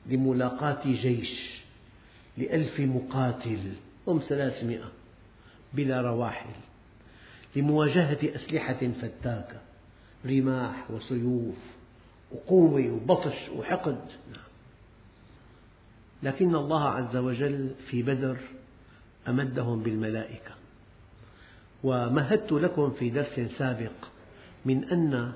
لملاقاة 0.05 0.81
جيش 0.85 1.61
لألف 2.37 2.79
مقاتل 2.79 3.73
هم 4.07 4.21
ثلاثمئة 4.29 4.91
بلا 5.73 6.01
رواحل 6.01 6.49
لمواجهة 7.55 8.35
أسلحة 8.35 8.89
فتاكة 9.01 9.61
رماح 10.25 10.91
وسيوف. 10.91 11.74
وقوة 12.35 12.91
وبطش 12.91 13.49
وحقد. 13.55 14.01
لكن 16.23 16.55
الله 16.55 16.83
عز 16.89 17.17
وجل 17.17 17.71
في 17.89 18.03
بدر 18.03 18.37
أمدهم 19.27 19.83
بالملائكة. 19.83 20.51
ومهدت 21.83 22.51
لكم 22.51 22.91
في 22.91 23.09
درس 23.09 23.39
سابق 23.57 23.91
من 24.65 24.83
أن 24.83 25.33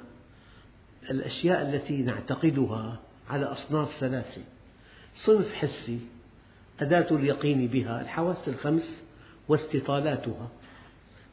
الأشياء 1.10 1.70
التي 1.70 2.02
نعتقدها 2.02 3.00
على 3.30 3.46
أصناف 3.46 3.92
ثلاثة 4.00 4.42
صنف 5.16 5.54
حسي 5.54 6.00
أداة 6.80 7.16
اليقين 7.16 7.68
بها 7.68 8.02
الحواس 8.02 8.48
الخمس 8.48 9.02
واستطالاتها 9.48 10.50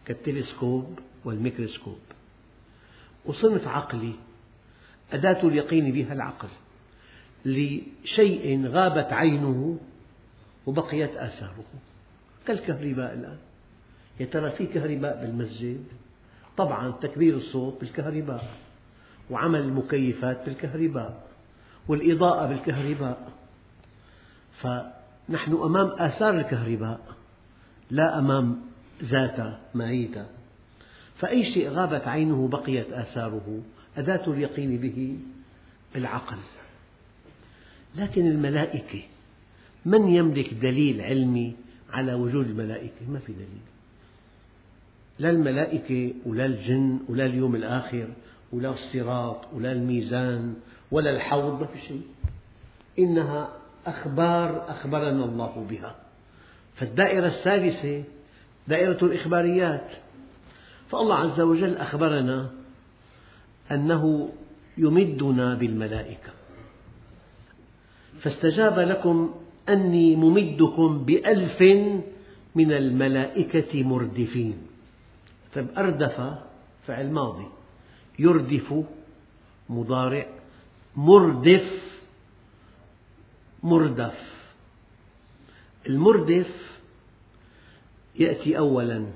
كالتلسكوب 0.04 0.98
والميكروسكوب. 1.24 1.98
وصنف 3.24 3.68
عقلي 3.68 4.12
أداة 5.12 5.48
اليقين 5.48 5.92
بها 5.92 6.12
العقل. 6.12 6.48
لشيء 7.44 8.66
غابت 8.66 9.12
عينه 9.12 9.78
وبقيت 10.66 11.16
آثاره. 11.16 11.64
كالكهرباء 12.46 13.14
الآن. 13.14 13.36
يا 14.20 14.26
ترى 14.26 14.50
في 14.50 14.66
كهرباء 14.66 15.20
بالمسجد؟ 15.20 15.84
طبعا 16.56 16.90
تكبير 16.90 17.36
الصوت 17.36 17.80
بالكهرباء 17.80 18.44
وعمل 19.30 19.60
المكيفات 19.60 20.44
بالكهرباء 20.46 21.26
والإضاءة 21.88 22.46
بالكهرباء. 22.46 23.32
فنحن 24.60 25.52
أمام 25.52 25.86
آثار 25.86 26.38
الكهرباء 26.38 27.00
لا 27.90 28.18
أمام 28.18 28.60
ذات 29.02 29.58
ماهيتها. 29.74 30.26
فأي 31.16 31.52
شيء 31.52 31.68
غابت 31.68 32.08
عينه 32.08 32.48
بقيت 32.48 32.92
آثاره 32.92 33.62
أداة 33.96 34.32
اليقين 34.32 34.76
به 34.76 35.18
العقل 35.96 36.38
لكن 37.96 38.26
الملائكة 38.26 39.02
من 39.84 40.08
يملك 40.08 40.54
دليل 40.54 41.00
علمي 41.00 41.54
على 41.90 42.14
وجود 42.14 42.46
الملائكة؟ 42.46 43.08
ما 43.08 43.18
في 43.18 43.32
دليل. 43.32 43.66
لا 45.18 45.30
الملائكة 45.30 46.14
ولا 46.26 46.46
الجن 46.46 47.00
ولا 47.08 47.26
اليوم 47.26 47.54
الآخر 47.54 48.08
ولا 48.52 48.70
الصراط 48.70 49.54
ولا 49.54 49.72
الميزان 49.72 50.54
ولا 50.90 51.10
الحوض 51.10 51.60
ما 51.60 51.66
في 51.66 51.80
شيء. 51.80 52.02
إنها 52.98 53.48
أخبار 53.86 54.70
أخبرنا 54.70 55.24
الله 55.24 55.66
بها. 55.70 55.96
فالدائرة 56.74 57.26
الثالثة 57.26 58.04
دائرة 58.68 58.98
الإخباريات. 59.04 59.90
فالله 60.90 61.14
عز 61.14 61.40
وجل 61.40 61.76
أخبرنا 61.76 62.50
أنه 63.70 64.32
يمدنا 64.78 65.54
بالملائكة. 65.54 66.32
فاستجاب 68.20 68.78
لكم 68.78 69.34
أني 69.68 70.16
ممدكم 70.16 71.04
بألف 71.04 71.62
من 72.54 72.72
الملائكة 72.72 73.82
مردفين. 73.82 74.58
طيب 75.54 75.66
أردف 75.78 76.38
فعل 76.86 77.10
ماضي. 77.10 77.46
يردف 78.18 78.84
مضارع. 79.68 80.26
مردف 80.96 81.82
مردف. 83.62 84.36
المردف 85.86 86.80
يأتي 88.16 88.58
أولا 88.58 89.06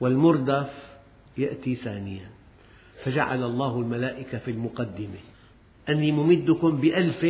والمردف 0.00 0.72
يأتي 1.38 1.74
ثانيا. 1.74 2.33
فجعل 3.04 3.42
الله 3.42 3.80
الملائكة 3.80 4.38
في 4.38 4.50
المقدمة. 4.50 5.18
أني 5.88 6.12
ممدكم 6.12 6.76
بألف 6.76 7.24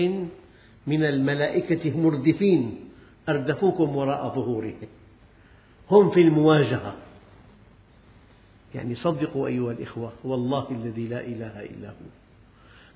من 0.87 1.05
الملائكة 1.05 1.99
مردفين 1.99 2.81
أردفوكم 3.29 3.97
وراء 3.97 4.35
ظهورهم. 4.35 4.89
هم 5.91 6.11
في 6.11 6.21
المواجهة. 6.21 6.95
يعني 8.75 8.95
صدقوا 8.95 9.47
أيها 9.47 9.73
الإخوة 9.73 10.13
والله 10.25 10.71
الذي 10.71 11.09
لا 11.09 11.21
إله 11.21 11.63
إلا 11.63 11.89
هو. 11.89 12.11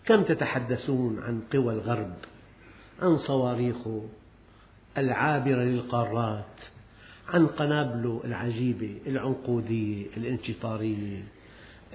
كم 0.04 0.22
تتحدثون 0.22 1.18
عن 1.18 1.40
قوى 1.52 1.74
الغرب 1.74 2.14
عن 3.02 3.16
صواريخه 3.16 4.02
العابرة 4.98 5.62
للقارات 5.62 6.44
عن 7.28 7.46
قنابله 7.46 8.20
العجيبة 8.24 8.96
العنقودية 9.06 10.06
الانشطارية 10.16 11.22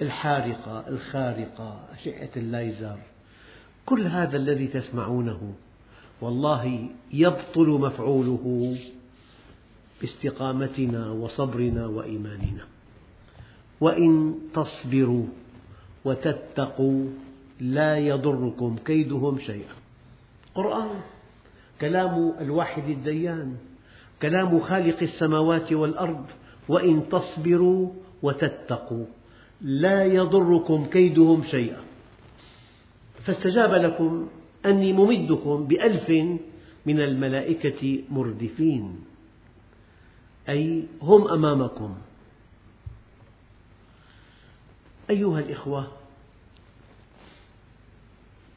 الحارقة 0.02 0.88
الخارقة 0.88 1.80
أشعة 1.92 2.30
الليزر 2.36 2.98
كل 3.86 4.06
هذا 4.06 4.36
الذي 4.36 4.66
تسمعونه 4.66 5.54
والله 6.20 6.88
يبطل 7.12 7.68
مفعوله 7.68 8.76
باستقامتنا 10.00 11.10
وصبرنا 11.10 11.86
وإيماننا. 11.86 12.64
وإن 13.80 14.34
تصبروا 14.54 15.26
وتتقوا 16.04 17.04
لا 17.60 17.98
يضركم 17.98 18.76
كيدهم 18.84 19.38
شيئا. 19.38 19.74
قرآن 20.54 21.00
كلام 21.80 22.34
الواحد 22.40 22.88
الديان 22.88 23.56
كلام 24.22 24.60
خالق 24.60 25.02
السماوات 25.02 25.72
والأرض 25.72 26.26
وإن 26.68 27.08
تصبروا 27.08 27.90
وتتقوا. 28.22 29.06
لا 29.60 30.04
يضركم 30.04 30.86
كيدهم 30.86 31.44
شيئا. 31.50 31.80
فاستجاب 33.24 33.74
لكم 33.74 34.28
أني 34.66 34.92
ممدكم 34.92 35.66
بألف 35.66 36.10
من 36.86 37.00
الملائكة 37.00 38.02
مردفين 38.10 39.00
أي 40.48 40.84
هم 41.02 41.28
أمامكم. 41.28 41.94
أيها 45.10 45.40
الإخوة 45.40 45.92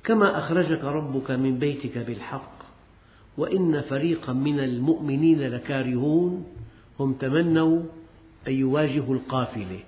كما 0.03 0.38
أخرجك 0.38 0.83
ربك 0.83 1.31
من 1.31 1.60
بيتك 1.60 1.97
بالحق 1.97 2.57
وإن 3.38 3.81
فريقا 3.81 4.33
من 4.33 4.60
المؤمنين 4.60 5.41
لكارهون 5.41 6.45
هم 6.99 7.13
تمنوا 7.13 7.83
أن 8.47 8.53
يواجهوا 8.53 9.15
القافلة. 9.15 9.79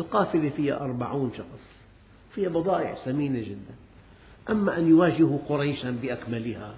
القافلة 0.00 0.48
فيها 0.48 0.80
أربعون 0.80 1.30
شخص 1.38 1.80
فيها 2.30 2.48
بضائع 2.48 2.94
ثمينة 2.94 3.40
جدا. 3.40 3.74
أما 4.50 4.78
أن 4.78 4.88
يواجهوا 4.88 5.38
قريشا 5.48 5.90
بأكملها 5.90 6.74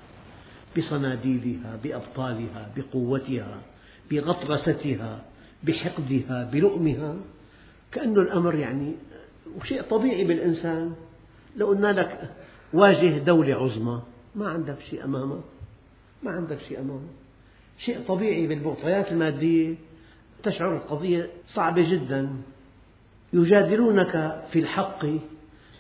بصناديدها 0.79 1.79
بأبطالها 1.85 2.71
بقوتها 2.77 3.63
بغطرستها 4.11 5.25
بحقدها 5.63 6.51
بلؤمها 6.53 7.17
كأن 7.93 8.17
الأمر 8.17 8.55
يعني 8.55 8.93
شيء 9.63 9.83
طبيعي 9.83 10.25
بالإنسان. 10.25 10.95
لو 11.57 11.67
قلنا 11.67 11.93
لك 11.93 12.31
واجه 12.73 13.19
دولة 13.19 13.55
عظمى 13.55 14.03
ما 14.35 14.49
عندك 14.49 14.81
شيء 14.91 15.05
أمامك 15.05 15.45
ما 16.23 16.31
عندك 16.31 16.59
شيء 16.69 16.81
أمامك 16.81 17.11
شيء 17.79 18.01
طبيعي 18.01 18.47
بالمعطيات 18.47 19.13
المادية 19.13 19.75
تشعر 20.43 20.77
القضية 20.77 21.31
صعبة 21.47 21.91
جدا. 21.91 22.31
يجادلونك 23.33 24.43
في 24.53 24.59
الحق 24.59 25.07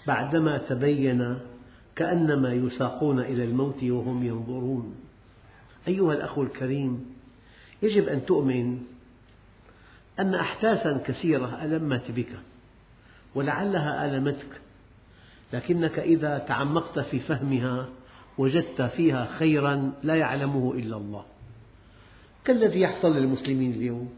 بعدما 0.07 0.59
تبين 0.59 1.38
كأنما 1.97 2.53
يساقون 2.53 3.21
إلى 3.21 3.45
الموت 3.45 3.85
وهم 3.85 4.27
ينظرون. 4.27 4.95
أيها 5.88 6.12
الأخ 6.12 6.38
الكريم 6.38 7.07
يجب 7.83 8.09
أن 8.09 8.25
تؤمن 8.27 8.79
أن 10.21 10.35
أحداثا 10.35 11.03
كثيرة 11.07 11.65
ألمت 11.65 12.11
بك 12.11 12.29
ولعلها 13.35 14.07
ألمتك 14.07 14.61
لكنك 15.53 15.99
إذا 15.99 16.38
تعمقت 16.38 16.99
في 16.99 17.19
فهمها 17.19 17.88
وجدت 18.38 18.83
فيها 18.83 19.27
خيرا 19.38 19.93
لا 20.03 20.15
يعلمه 20.15 20.73
إلا 20.75 20.97
الله. 20.97 21.25
كالذي 22.45 22.81
يحصل 22.81 23.17
للمسلمين 23.17 23.73
اليوم؟ 23.73 24.11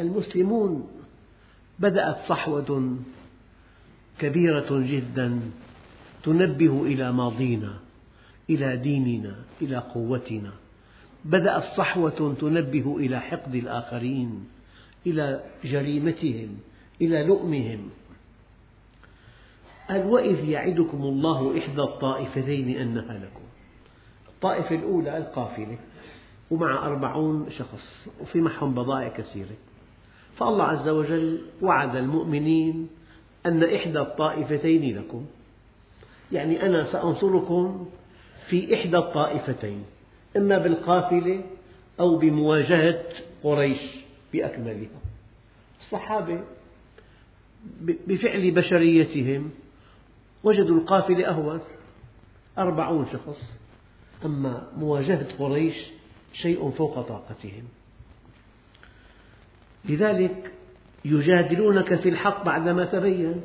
المسلمون 0.00 0.97
بدأت 1.78 2.16
صحوة 2.28 2.96
كبيرة 4.18 4.66
جدا 4.70 5.40
تنبه 6.22 6.82
إلى 6.82 7.12
ماضينا 7.12 7.78
إلى 8.50 8.76
ديننا 8.76 9.36
إلى 9.62 9.76
قوتنا. 9.76 10.52
بدأت 11.24 11.64
صحوة 11.76 12.36
تنبه 12.40 12.96
إلى 12.96 13.20
حقد 13.20 13.54
الآخرين 13.54 14.48
إلى 15.06 15.44
جريمتهم 15.64 16.58
إلى 17.00 17.24
لؤمهم. 17.24 17.90
قال 19.88 20.06
وإذ 20.06 20.48
يعدكم 20.48 21.02
الله 21.02 21.58
إحدى 21.58 21.82
الطائفتين 21.82 22.76
أنها 22.76 23.18
لكم 23.18 23.44
الطائفة 24.28 24.74
الأولى 24.74 25.16
القافلة 25.18 25.78
ومع 26.50 26.86
أربعون 26.86 27.50
شخص 27.50 28.08
وفي 28.20 28.40
معهم 28.40 28.74
بضائع 28.74 29.08
كثيرة. 29.08 29.56
فالله 30.38 30.64
عز 30.64 30.88
وجل 30.88 31.40
وعد 31.62 31.96
المؤمنين 31.96 32.88
أن 33.46 33.62
إحدى 33.62 33.98
الطائفتين 33.98 34.98
لكم. 34.98 35.26
يعني 36.32 36.66
أنا 36.66 36.84
سأنصركم 36.92 37.88
في 38.48 38.74
إحدى 38.74 38.96
الطائفتين 38.96 39.84
إما 40.36 40.58
بالقافلة 40.58 41.44
أو 42.00 42.16
بمواجهة 42.16 43.04
قريش 43.42 43.80
بأكملها. 44.32 45.00
الصحابة 45.80 46.44
بفعل 47.80 48.50
بشريتهم 48.50 49.50
وجدوا 50.44 50.76
القافلة 50.76 51.28
أهون 51.28 51.60
أربعون 52.58 53.06
شخص 53.12 53.42
أما 54.24 54.68
مواجهة 54.76 55.26
قريش 55.38 55.76
شيء 56.32 56.70
فوق 56.70 57.00
طاقتهم. 57.00 57.64
لذلك 59.88 60.52
يجادلونك 61.04 61.94
في 61.94 62.08
الحق 62.08 62.44
بعدما 62.44 62.84
تبين 62.84 63.40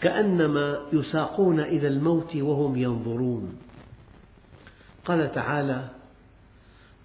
كأنما 0.00 0.80
يساقون 0.92 1.60
إلى 1.60 1.88
الموت 1.88 2.36
وهم 2.36 2.76
ينظرون. 2.76 3.58
قال 5.04 5.32
تعالى 5.32 5.88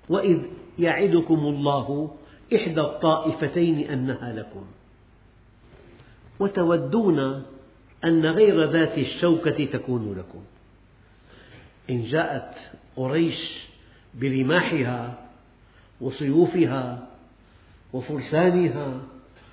وإذ 0.10 0.42
يعدكم 0.80 1.40
الله 1.40 2.16
إحدى 2.56 2.82
الطائفتين 2.82 3.90
أنها 3.90 4.34
لكم. 4.34 4.66
وتودون 6.40 7.44
أن 8.04 8.26
غير 8.26 8.72
ذات 8.72 8.98
الشوكة 8.98 9.66
تكون 9.66 10.16
لكم. 10.18 10.44
إن 11.90 12.04
جاءت 12.04 12.56
قريش 12.96 13.68
برماحها 14.14 15.28
وسيوفها 16.02 17.08
وفرسانها 17.94 19.02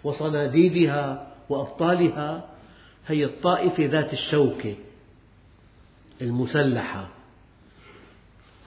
وصناديدها 0.05 1.35
وأبطالها 1.49 2.49
هي 3.07 3.25
الطائفة 3.25 3.85
ذات 3.87 4.13
الشوكة 4.13 4.75
المسلحة. 6.23 7.09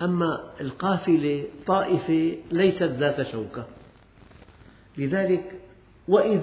أما 0.01 0.51
القافلة 0.61 1.45
طائفة 1.67 2.37
ليست 2.51 2.83
ذات 2.83 3.31
شوكة. 3.31 3.65
لذلك 4.97 5.51
وإذ 6.07 6.41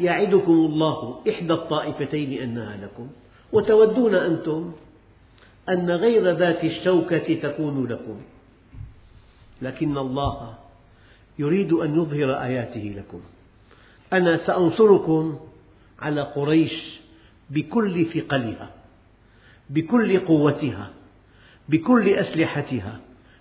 يعدكم 0.00 0.52
الله 0.52 1.20
إحدى 1.30 1.52
الطائفتين 1.52 2.42
أنها 2.42 2.76
لكم 2.76 3.08
وتودون 3.52 4.14
أنتم 4.14 4.72
أن 5.68 5.90
غير 5.90 6.36
ذات 6.36 6.64
الشوكة 6.64 7.34
تكون 7.34 7.86
لكم. 7.86 8.20
لكن 9.62 9.98
الله 9.98 10.65
يريد 11.38 11.72
أن 11.72 12.00
يظهر 12.00 12.42
آياته 12.42 12.94
لكم. 12.96 13.20
أنا 14.12 14.36
سأنصركم 14.36 15.38
على 15.98 16.22
قريش 16.22 17.00
بكل 17.50 18.06
ثقلها 18.06 18.70
بكل 19.70 20.18
قوتها 20.18 20.90
بكل 21.68 22.08
أسلحتها 22.08 23.00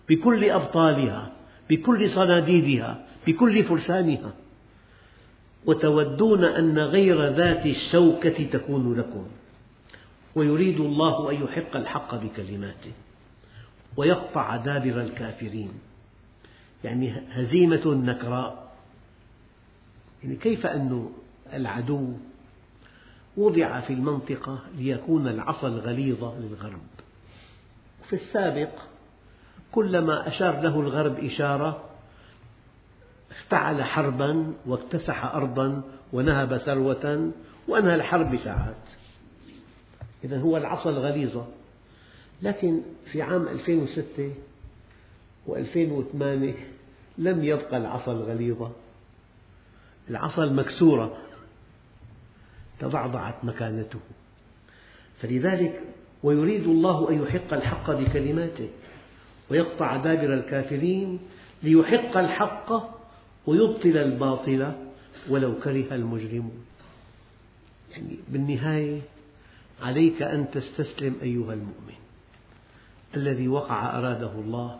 بكل 0.09 0.49
أبطالها 0.49 1.31
بكل 1.69 2.09
صناديدها 2.09 3.05
بكل 3.27 3.63
فرسانها. 3.63 4.33
وتودون 5.65 6.43
أن 6.43 6.79
غير 6.79 7.33
ذات 7.33 7.65
الشوكة 7.65 8.43
تكون 8.43 8.97
لكم. 8.97 9.27
ويريد 10.35 10.79
الله 10.79 11.31
أن 11.31 11.35
يحق 11.43 11.75
الحق 11.75 12.15
بكلماته 12.15 12.91
ويقطع 13.97 14.55
دابر 14.55 15.01
الكافرين. 15.01 15.71
يعني 16.85 17.13
هزيمة 17.31 17.87
نكراء. 17.87 18.71
يعني 20.23 20.35
كيف 20.35 20.65
أن 20.65 21.09
العدو 21.53 22.13
وضع 23.37 23.79
في 23.81 23.93
المنطقة 23.93 24.59
ليكون 24.77 25.27
العصا 25.27 25.67
الغليظة 25.67 26.39
للغرب؟ 26.39 26.81
في 28.09 28.13
السابق 28.15 28.69
كلما 29.71 30.27
أشار 30.27 30.61
له 30.61 30.79
الغرب 30.79 31.19
إشارة 31.19 31.83
افتعل 33.31 33.83
حربا 33.83 34.53
واكتسح 34.65 35.35
أرضا 35.35 35.81
ونهب 36.13 36.57
ثروة 36.57 37.31
وأنهى 37.67 37.95
الحرب 37.95 38.35
بساعات 38.35 38.75
إذا 40.23 40.39
هو 40.39 40.57
العصا 40.57 40.89
الغليظة 40.89 41.47
لكن 42.41 42.81
في 43.11 43.21
عام 43.21 43.47
2006 43.47 44.33
و2008 45.47 46.74
لم 47.17 47.43
يبقى 47.43 47.77
العصا 47.77 48.11
الغليظة. 48.11 48.71
العصا 50.09 50.43
المكسورة 50.43 51.17
تضعضعت 52.79 53.45
مكانته. 53.45 53.99
فلذلك 55.21 55.81
ويريد 56.23 56.63
الله 56.63 57.09
أن 57.09 57.23
يحق 57.23 57.53
الحق 57.53 57.91
بكلماته 57.91 58.69
ويقطع 59.49 59.97
دابر 59.97 60.33
الكافرين 60.33 61.19
ليحق 61.63 62.17
الحق 62.17 62.71
ويبطل 63.47 63.97
الباطل 63.97 64.71
ولو 65.29 65.59
كره 65.59 65.95
المجرمون. 65.95 66.65
يعني 67.91 68.17
بالنهاية 68.27 69.01
عليك 69.81 70.21
أن 70.21 70.51
تستسلم 70.51 71.15
أيها 71.21 71.53
المؤمن 71.53 71.95
الذي 73.15 73.47
وقع 73.47 73.97
أراده 73.97 74.31
الله 74.31 74.79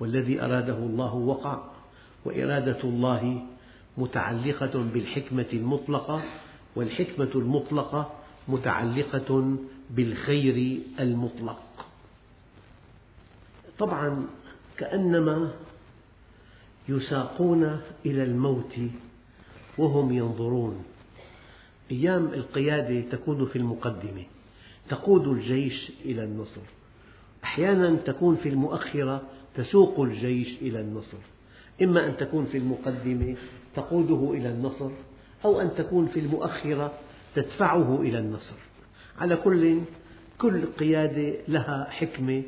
والذي 0.00 0.42
أراده 0.42 0.76
الله 0.76 1.14
وقع 1.14 1.58
وإرادة 2.24 2.80
الله 2.84 3.46
متعلقة 3.98 4.82
بالحكمة 4.94 5.46
المطلقة 5.52 6.22
والحكمة 6.76 7.30
المطلقة 7.34 8.12
متعلقة 8.48 9.56
بالخير 9.90 10.80
المطلق. 11.00 11.62
طبعا 13.78 14.26
كأنما 14.76 15.52
يساقون 16.88 17.80
إلى 18.06 18.22
الموت 18.22 18.74
وهم 19.78 20.12
ينظرون. 20.12 20.84
أيام 21.90 22.26
القيادة 22.26 23.00
تكون 23.10 23.46
في 23.46 23.56
المقدمة 23.56 24.24
تقود 24.88 25.28
الجيش 25.28 25.92
إلى 26.04 26.24
النصر. 26.24 26.60
أحيانا 27.44 27.96
تكون 27.96 28.36
في 28.36 28.48
المؤخرة 28.48 29.22
تسوق 29.60 30.00
الجيش 30.00 30.62
إلى 30.62 30.80
النصر. 30.80 31.18
إما 31.82 32.06
أن 32.06 32.16
تكون 32.16 32.46
في 32.46 32.58
المقدمة 32.58 33.36
تقوده 33.76 34.32
إلى 34.38 34.48
النصر 34.48 34.90
أو 35.44 35.60
أن 35.60 35.74
تكون 35.74 36.06
في 36.06 36.20
المؤخرة 36.20 36.92
تدفعه 37.34 38.00
إلى 38.00 38.18
النصر. 38.18 38.54
على 39.18 39.36
كل 39.36 39.80
كل 40.38 40.66
قيادة 40.66 41.34
لها 41.48 41.86
حكمة 41.90 42.42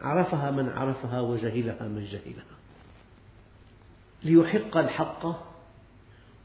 عرفها 0.00 0.50
من 0.50 0.68
عرفها 0.68 1.20
وجهلها 1.20 1.88
من 1.88 2.04
جهلها. 2.04 2.58
ليحق 4.24 4.76
الحق 4.76 5.26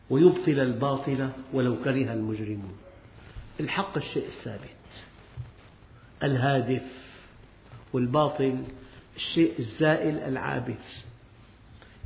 ويبطل 0.09 0.59
الباطل 0.59 1.29
ولو 1.53 1.75
كره 1.83 2.13
المجرمون. 2.13 2.77
الحق 3.59 3.97
الشيء 3.97 4.27
الثابت 4.27 4.69
الهادف 6.23 6.83
والباطل 7.93 8.63
الشيء 9.15 9.59
الزائل 9.59 10.17
العابث. 10.17 11.03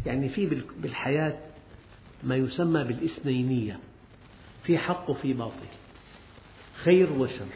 يعني 0.06 0.30
في 0.30 0.64
بالحياة 0.78 1.38
ما 2.24 2.36
يسمى 2.36 2.84
بالاثنينية 2.84 3.80
في 4.64 4.78
حق 4.78 5.10
وفي 5.10 5.34
باطل 5.34 5.68
خير 6.84 7.12
وشر 7.12 7.48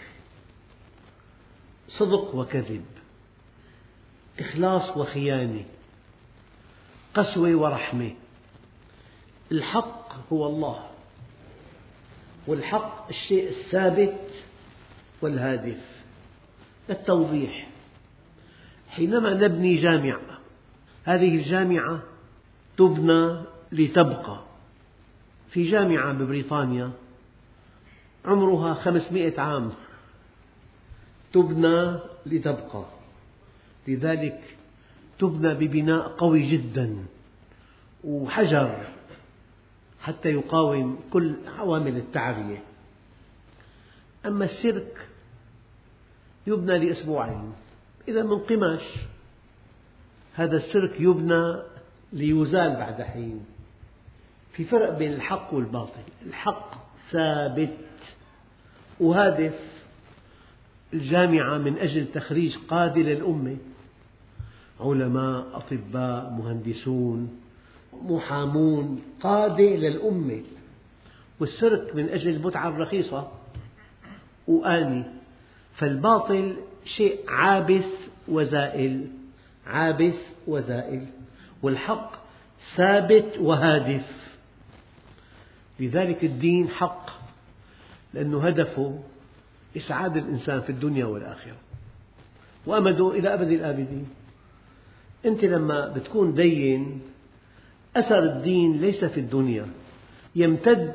صدق 1.87 2.35
وكذب 2.35 2.85
إخلاص 4.39 4.97
وخيانة 4.97 5.65
قسوة 7.13 7.55
ورحمة. 7.55 8.11
الحق 9.51 10.33
هو 10.33 10.47
الله 10.47 10.87
والحق 12.47 13.09
الشيء 13.09 13.49
الثابت 13.49 14.29
والهادف 15.21 15.81
للتوضيح 16.89 17.67
حينما 18.91 19.33
نبني 19.33 19.75
جامعة 19.75 20.19
هذه 21.03 21.35
الجامعة 21.35 22.03
تبنى 22.77 23.41
لتبقى. 23.71 24.39
في 25.49 25.71
جامعة 25.71 26.13
ببريطانيا 26.13 26.91
عمرها 28.25 28.73
خمسمائة 28.73 29.41
عام 29.41 29.71
تبنى 31.33 31.99
لتبقى. 32.25 32.85
لذلك 33.87 34.57
تبنى 35.19 35.53
ببناء 35.53 36.07
قوي 36.07 36.51
جدا 36.51 37.05
وحجر 38.03 38.85
حتى 40.01 40.29
يقاوم 40.29 40.99
كل 41.13 41.35
عوامل 41.57 41.97
التعرية. 41.97 42.63
أما 44.25 44.45
السيرك 44.45 45.07
يبنى 46.47 46.79
لأسبوعين. 46.79 47.53
إذا 48.07 48.23
من 48.23 48.39
قماش. 48.39 48.83
هذا 50.33 50.57
السيرك 50.57 51.01
يبنى 51.01 51.55
ليزال 52.13 52.75
بعد 52.75 53.01
حين. 53.01 53.45
في 54.53 54.63
فرق 54.63 54.97
بين 54.97 55.13
الحق 55.13 55.53
والباطل. 55.53 56.01
الحق 56.25 56.71
ثابت 57.11 57.77
وهادف 58.99 59.59
الجامعة 60.93 61.57
من 61.57 61.77
أجل 61.77 62.11
تخريج 62.11 62.57
قادة 62.57 63.01
للأمة 63.01 63.57
علماء 64.79 65.57
أطباء 65.57 66.29
مهندسون 66.29 67.39
محامون 67.93 69.01
قادة 69.21 69.75
للأمة 69.75 70.41
والسرك 71.39 71.95
من 71.95 72.09
أجل 72.09 72.35
المتعة 72.35 72.69
الرخيصة. 72.69 73.31
وآني. 74.47 75.03
فالباطل 75.73 76.55
شيء 76.85 77.29
عابث 77.29 77.87
وزائل 78.27 79.07
عابث 79.67 80.15
وزائل 80.47 81.05
والحق 81.61 82.11
ثابت 82.75 83.37
وهادف. 83.39 84.05
لذلك 85.79 86.23
الدين 86.23 86.69
حق 86.69 87.09
لأنه 88.13 88.47
هدفه 88.47 88.99
إسعاد 89.77 90.17
الإنسان 90.17 90.61
في 90.61 90.69
الدنيا 90.69 91.05
والآخرة. 91.05 91.55
وأمده 92.65 93.11
إلى 93.11 93.33
أبد 93.33 93.51
الآبدين. 93.51 94.07
أنت 95.25 95.43
لما 95.43 95.87
بتكون 95.87 96.33
دين 96.33 97.01
أثر 97.95 98.23
الدين 98.23 98.81
ليس 98.81 99.05
في 99.05 99.19
الدنيا 99.19 99.67
يمتد 100.35 100.93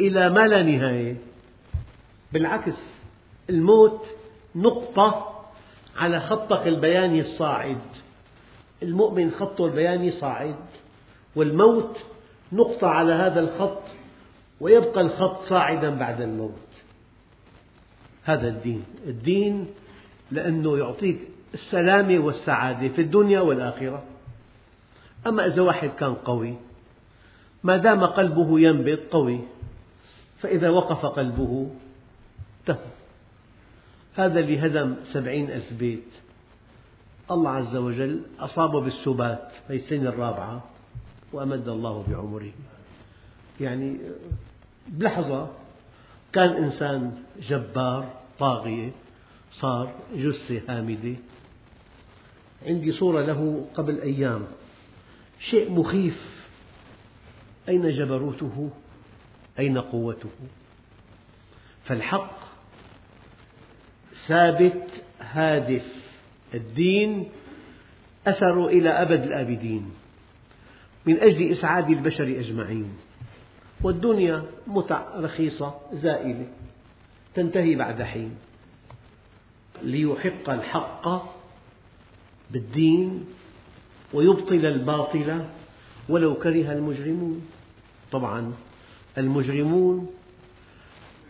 إلى 0.00 0.30
ما 0.30 0.46
لا 0.46 0.62
نهاية. 0.62 1.16
بالعكس 2.32 2.78
الموت 3.50 4.06
نقطة 4.56 5.34
على 5.96 6.20
خطك 6.20 6.66
البياني 6.66 7.20
الصاعد. 7.20 7.80
المؤمن 8.82 9.30
خطه 9.30 9.66
البياني 9.66 10.10
صاعد 10.10 10.56
والموت 11.36 11.98
نقطة 12.52 12.86
على 12.86 13.12
هذا 13.12 13.40
الخط 13.40 13.82
ويبقى 14.60 15.00
الخط 15.00 15.42
صاعدا 15.44 15.90
بعد 15.90 16.20
الموت. 16.20 16.68
هذا 18.24 18.48
الدين. 18.48 18.84
الدين 19.06 19.66
لأنه 20.30 20.78
يعطيك 20.78 21.18
السلامة 21.54 22.18
والسعادة 22.18 22.88
في 22.88 23.00
الدنيا 23.00 23.40
والآخرة. 23.40 24.02
أما 25.26 25.46
إذا 25.46 25.62
واحد 25.62 25.88
كان 25.88 26.14
قوي 26.14 26.54
ما 27.64 27.76
دام 27.76 28.04
قلبه 28.04 28.60
ينبض 28.60 28.98
قوي 29.10 29.40
فإذا 30.38 30.70
وقف 30.70 31.06
قلبه 31.06 31.70
انتهى. 32.60 32.97
هذا 34.18 34.40
اللي 34.40 34.66
هدم 34.66 34.96
سبعين 35.12 35.50
ألف 35.50 35.72
بيت. 35.72 36.12
الله 37.30 37.50
عز 37.50 37.76
وجل 37.76 38.22
أصابه 38.38 38.80
بالسبات 38.80 39.52
في 39.66 39.76
السنة 39.76 40.08
الرابعة 40.08 40.64
وأمد 41.32 41.68
الله 41.68 42.04
بعمره. 42.08 42.52
يعني 43.60 43.98
بلحظة 44.88 45.50
كان 46.32 46.64
إنسان 46.64 47.22
جبار 47.40 48.12
طاغية 48.38 48.90
صار 49.52 49.94
جثة 50.14 50.62
هامدة. 50.68 51.14
عندي 52.66 52.92
صورة 52.92 53.22
له 53.22 53.66
قبل 53.74 54.00
أيام. 54.00 54.46
شيء 55.40 55.72
مخيف. 55.72 56.48
أين 57.68 57.90
جبروته؟ 57.90 58.70
أين 59.58 59.78
قوته؟ 59.78 60.30
فالحق 61.84 62.47
ثابت 64.28 64.86
هادف. 65.20 65.86
الدين 66.54 67.28
أثر 68.26 68.66
إلى 68.66 68.88
أبد 68.88 69.22
الآبدين. 69.22 69.90
من 71.06 71.20
أجل 71.20 71.52
إسعاد 71.52 71.90
البشر 71.90 72.24
أجمعين. 72.24 72.92
والدنيا 73.82 74.44
متع 74.66 75.02
رخيصة 75.16 75.74
زائلة. 75.92 76.46
تنتهي 77.34 77.74
بعد 77.74 78.02
حين. 78.02 78.36
ليحق 79.82 80.50
الحق 80.50 81.08
بالدين 82.50 83.24
ويبطل 84.14 84.66
الباطل 84.66 85.44
ولو 86.08 86.34
كره 86.34 86.72
المجرمون. 86.72 87.48
طبعا 88.12 88.52
المجرمون 89.18 90.10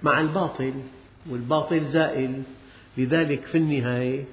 مع 0.02 0.20
الباطل 0.20 0.74
والباطل 1.30 1.84
زائل. 1.84 2.42
لذلك 2.98 3.42
في 3.42 3.58
النهاية 3.58 4.24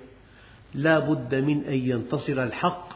لا 0.73 0.99
بد 0.99 1.35
من 1.35 1.63
أن 1.63 1.73
ينتصر 1.73 2.43
الحق 2.43 2.89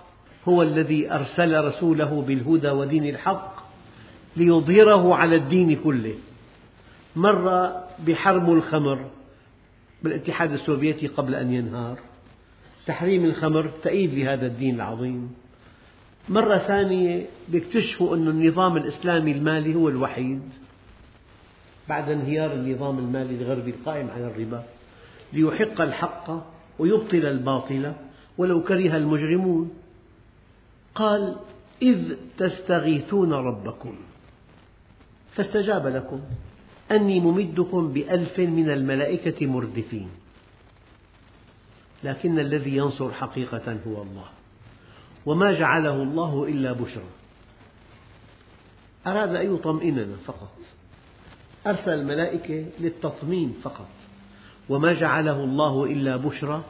هو 0.48 0.62
الذي 0.62 1.12
أرسل 1.12 1.64
رسوله 1.66 2.22
بالهدى 2.28 2.70
ودين 2.70 3.10
الحق 3.10 3.54
ليظهره 4.38 5.16
على 5.16 5.36
الدين 5.36 5.76
كله. 5.76 6.14
مر 7.16 7.72
بحرم 8.08 8.54
الخمر 8.54 9.10
بالاتحاد 10.04 10.54
السوفيتي 10.54 11.08
قبل 11.08 11.36
أن 11.36 11.54
ينهار. 11.54 12.00
تحريم 12.88 13.26
الخمر 13.26 13.72
تأييد 13.84 14.14
لهذا 14.14 14.48
الدين 14.48 14.76
العظيم. 14.76 15.34
مرة 16.30 16.58
ثانية 16.58 17.26
يكتشفوا 17.54 18.16
أن 18.16 18.28
النظام 18.28 18.78
الإسلامي 18.78 19.32
المالي 19.32 19.76
هو 19.76 19.90
الوحيد. 19.90 20.42
بعد 21.90 22.10
انهيار 22.10 22.54
النظام 22.54 23.00
المالي 23.00 23.36
الغربي 23.36 23.72
القائم 23.72 24.08
على 24.16 24.28
الربا. 24.28 24.64
ليحق 25.34 25.82
الحق 25.82 26.32
ويبطل 26.80 27.26
الباطل 27.26 27.94
ولو 28.38 28.64
كره 28.64 28.98
المجرمون. 28.98 29.72
قال 30.96 31.36
إذ 31.82 32.16
تستغيثون 32.38 33.34
ربكم 33.34 33.96
فاستجاب 35.36 35.88
لكم 35.88 36.22
أني 36.92 37.20
ممدكم 37.20 37.94
بألف 37.94 38.40
من 38.40 38.70
الملائكة 38.70 39.48
مردفين. 39.48 40.10
لكن 42.04 42.40
الذي 42.40 42.76
ينصر 42.78 43.12
حقيقة 43.12 43.78
هو 43.88 44.02
الله 44.02 44.26
وما 45.26 45.54
جعله 45.54 46.04
الله 46.04 46.46
إلا 46.48 46.72
بشرى. 46.72 47.10
أراد 49.08 49.36
أن 49.36 49.56
يطمئننا 49.56 50.16
فقط. 50.26 50.56
أرسل 51.68 51.92
الملائكة 51.92 52.66
للتطمين 52.80 53.56
فقط. 53.64 53.99
وما 54.70 54.94
جعله 54.94 55.44
الله 55.44 55.84
إلا 55.86 56.18
بشرى 56.18 56.64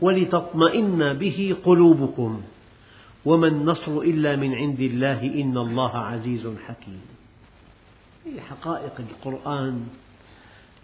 ولتطمئن 0.00 1.12
به 1.12 1.56
قلوبكم 1.64 2.42
وما 3.24 3.46
النصر 3.46 3.98
إلا 3.98 4.36
من 4.36 4.54
عند 4.54 4.80
الله 4.80 5.22
إن 5.22 5.58
الله 5.58 5.98
عزيز 5.98 6.48
حكيم. 6.66 7.00
هي 8.26 8.40
حقائق 8.40 8.92
القرآن 8.98 9.86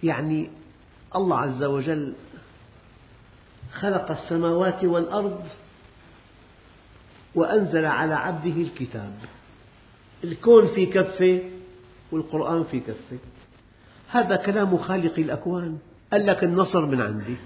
يعني 0.03 0.51
الله 1.17 1.39
عز 1.39 1.63
وجل 1.63 2.15
خلق 3.73 4.11
السماوات 4.11 4.85
والأرض 4.85 5.47
وأنزل 7.35 7.85
على 7.85 8.15
عبده 8.15 8.63
الكتاب. 8.63 9.15
الكون 10.25 10.75
في 10.75 10.87
كفة 10.87 11.41
والقرآن 12.13 12.65
في 12.65 12.81
كفة. 12.81 13.32
هذا 14.13 14.37
كلام 14.37 14.77
خالق 14.77 15.19
الأكوان. 15.19 15.79
قال 16.13 16.27
لك 16.27 16.45
النصر 16.45 16.87
من 16.87 17.01
عندي. 17.01 17.37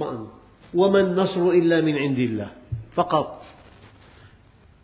ما 0.00 0.26
وما 0.74 1.00
النصر 1.00 1.50
إلا 1.50 1.80
من 1.80 1.96
عند 1.96 2.18
الله. 2.18 2.48
فقط. 2.94 3.44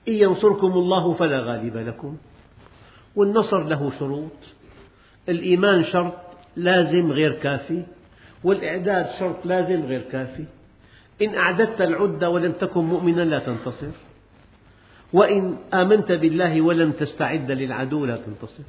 إن 0.09 0.13
ينصركم 0.13 0.73
الله 0.73 1.13
فلا 1.13 1.41
غالب 1.41 1.77
لكم. 1.77 2.17
والنصر 3.17 3.65
له 3.65 3.91
شروط. 3.99 4.39
الإيمان 5.29 5.85
شرط 5.85 6.15
لازم 6.57 7.13
غير 7.13 7.33
كافي. 7.33 7.83
والإعداد 8.45 9.11
شرط 9.19 9.47
لازم 9.47 9.87
غير 9.87 10.03
كافي. 10.13 10.45
إن 11.23 11.35
أعددت 11.35 11.81
العدة 11.81 12.31
ولم 12.31 12.53
تكن 12.53 12.85
مؤمنا 12.85 13.23
لا 13.23 13.39
تنتصر. 13.39 13.91
وإن 15.13 15.57
آمنت 15.75 16.13
بالله 16.13 16.61
ولم 16.61 16.93
تستعد 16.93 17.51
للعدو 17.51 18.05
لا 18.05 18.17
تنتصر. 18.17 18.63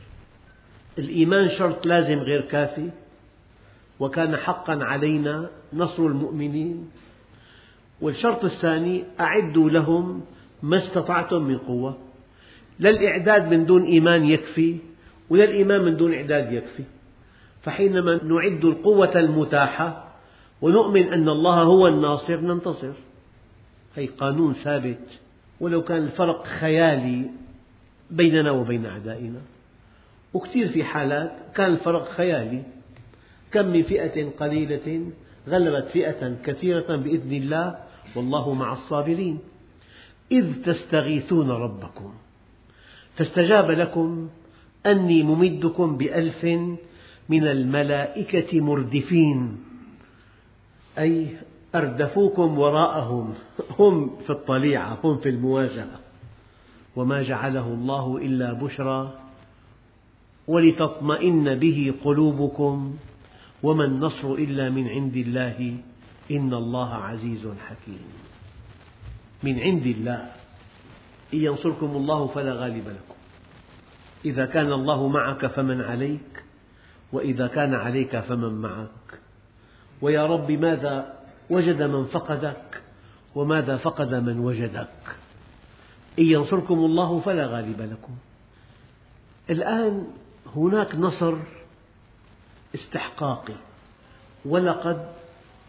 الإيمان 0.97 1.49
شرط 1.49 1.85
لازم 1.85 2.19
غير 2.19 2.41
كافي 2.41 2.89
وكان 3.99 4.35
حقا 4.35 4.83
علينا 4.83 5.49
نصر 5.73 6.05
المؤمنين. 6.05 6.89
والشرط 8.01 8.45
الثاني 8.45 9.03
أعدوا 9.19 9.69
لهم 9.69 10.21
ما 10.63 10.77
استطعتم 10.77 11.41
من 11.41 11.57
قوة. 11.57 11.97
لا 12.79 12.89
الإعداد 12.89 13.53
من 13.53 13.65
دون 13.65 13.83
إيمان 13.83 14.25
يكفي 14.25 14.77
ولا 15.29 15.43
الإيمان 15.43 15.81
من 15.81 15.97
دون 15.97 16.13
إعداد 16.13 16.51
يكفي. 16.51 16.83
فحينما 17.61 18.23
نعد 18.23 18.65
القوة 18.65 19.19
المتاحة 19.19 20.07
ونؤمن 20.61 21.13
أن 21.13 21.29
الله 21.29 21.61
هو 21.61 21.87
الناصر 21.87 22.39
ننتصر. 22.39 22.93
هي 23.95 24.05
قانون 24.05 24.53
ثابت 24.53 25.19
ولو 25.59 25.81
كان 25.81 26.03
الفرق 26.03 26.43
خيالي 26.43 27.29
بيننا 28.11 28.51
وبين 28.51 28.85
أعدائنا. 28.85 29.39
وكثير 30.33 30.67
في 30.67 30.83
حالات 30.83 31.31
كان 31.55 31.73
الفرق 31.73 32.09
خيالي. 32.09 32.63
كم 33.51 33.65
من 33.65 33.83
فئة 33.83 34.29
قليلة 34.29 35.11
غلبت 35.47 35.87
فئة 35.87 36.35
كثيرة 36.45 36.95
بإذن 36.95 37.33
الله 37.33 37.75
والله 38.15 38.53
مع 38.53 38.73
الصابرين. 38.73 39.39
إذ 40.31 40.63
تستغيثون 40.63 41.49
ربكم 41.49 42.13
فاستجاب 43.15 43.71
لكم 43.71 44.29
أني 44.85 45.23
ممدكم 45.23 45.97
بألف 45.97 46.45
من 47.29 47.47
الملائكة 47.47 48.61
مردفين. 48.61 49.57
أي 50.99 51.27
أردفوكم 51.75 52.59
وراءهم 52.59 53.33
هم 53.79 54.17
في 54.23 54.29
الطليعة 54.29 54.97
هم 55.03 55.17
في 55.17 55.29
المواجهة. 55.29 55.99
وما 56.95 57.23
جعله 57.23 57.67
الله 57.67 58.17
إلا 58.17 58.53
بشرى. 58.53 59.26
ولتطمئن 60.47 61.55
به 61.55 61.93
قلوبكم 62.03 62.97
وما 63.63 63.85
النصر 63.85 64.33
إلا 64.33 64.69
من 64.69 64.87
عند 64.87 65.15
الله 65.15 65.77
إن 66.31 66.53
الله 66.53 66.93
عزيز 66.93 67.47
حكيم. 67.67 68.07
من 69.43 69.59
عند 69.59 69.85
الله. 69.85 70.31
إن 71.33 71.39
ينصركم 71.39 71.91
الله 71.95 72.27
فلا 72.27 72.53
غالب 72.53 72.87
لكم. 72.87 73.15
إذا 74.25 74.45
كان 74.45 74.73
الله 74.73 75.07
معك 75.07 75.45
فمن 75.45 75.81
عليك 75.81 76.43
وإذا 77.11 77.47
كان 77.47 77.73
عليك 77.73 78.19
فمن 78.19 78.53
معك. 78.61 79.19
ويا 80.01 80.25
رب 80.25 80.51
ماذا 80.51 81.13
وجد 81.49 81.81
من 81.81 82.05
فقدك 82.05 82.81
وماذا 83.35 83.77
فقد 83.77 84.13
من 84.13 84.39
وجدك. 84.39 85.03
إن 86.19 86.25
ينصركم 86.25 86.79
الله 86.79 87.19
فلا 87.19 87.47
غالب 87.47 87.81
لكم. 87.81 88.15
الآن 89.49 90.07
هناك 90.55 90.95
نصر 90.95 91.35
استحقاقي. 92.75 93.53
ولقد 94.45 95.07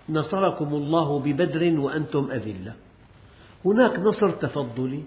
نصركم 0.08 0.74
الله 0.74 1.18
ببدر 1.18 1.80
وأنتم 1.80 2.30
أذلة. 2.30 2.72
هناك 3.64 3.98
نصر 3.98 4.30
تفضلي. 4.30 5.02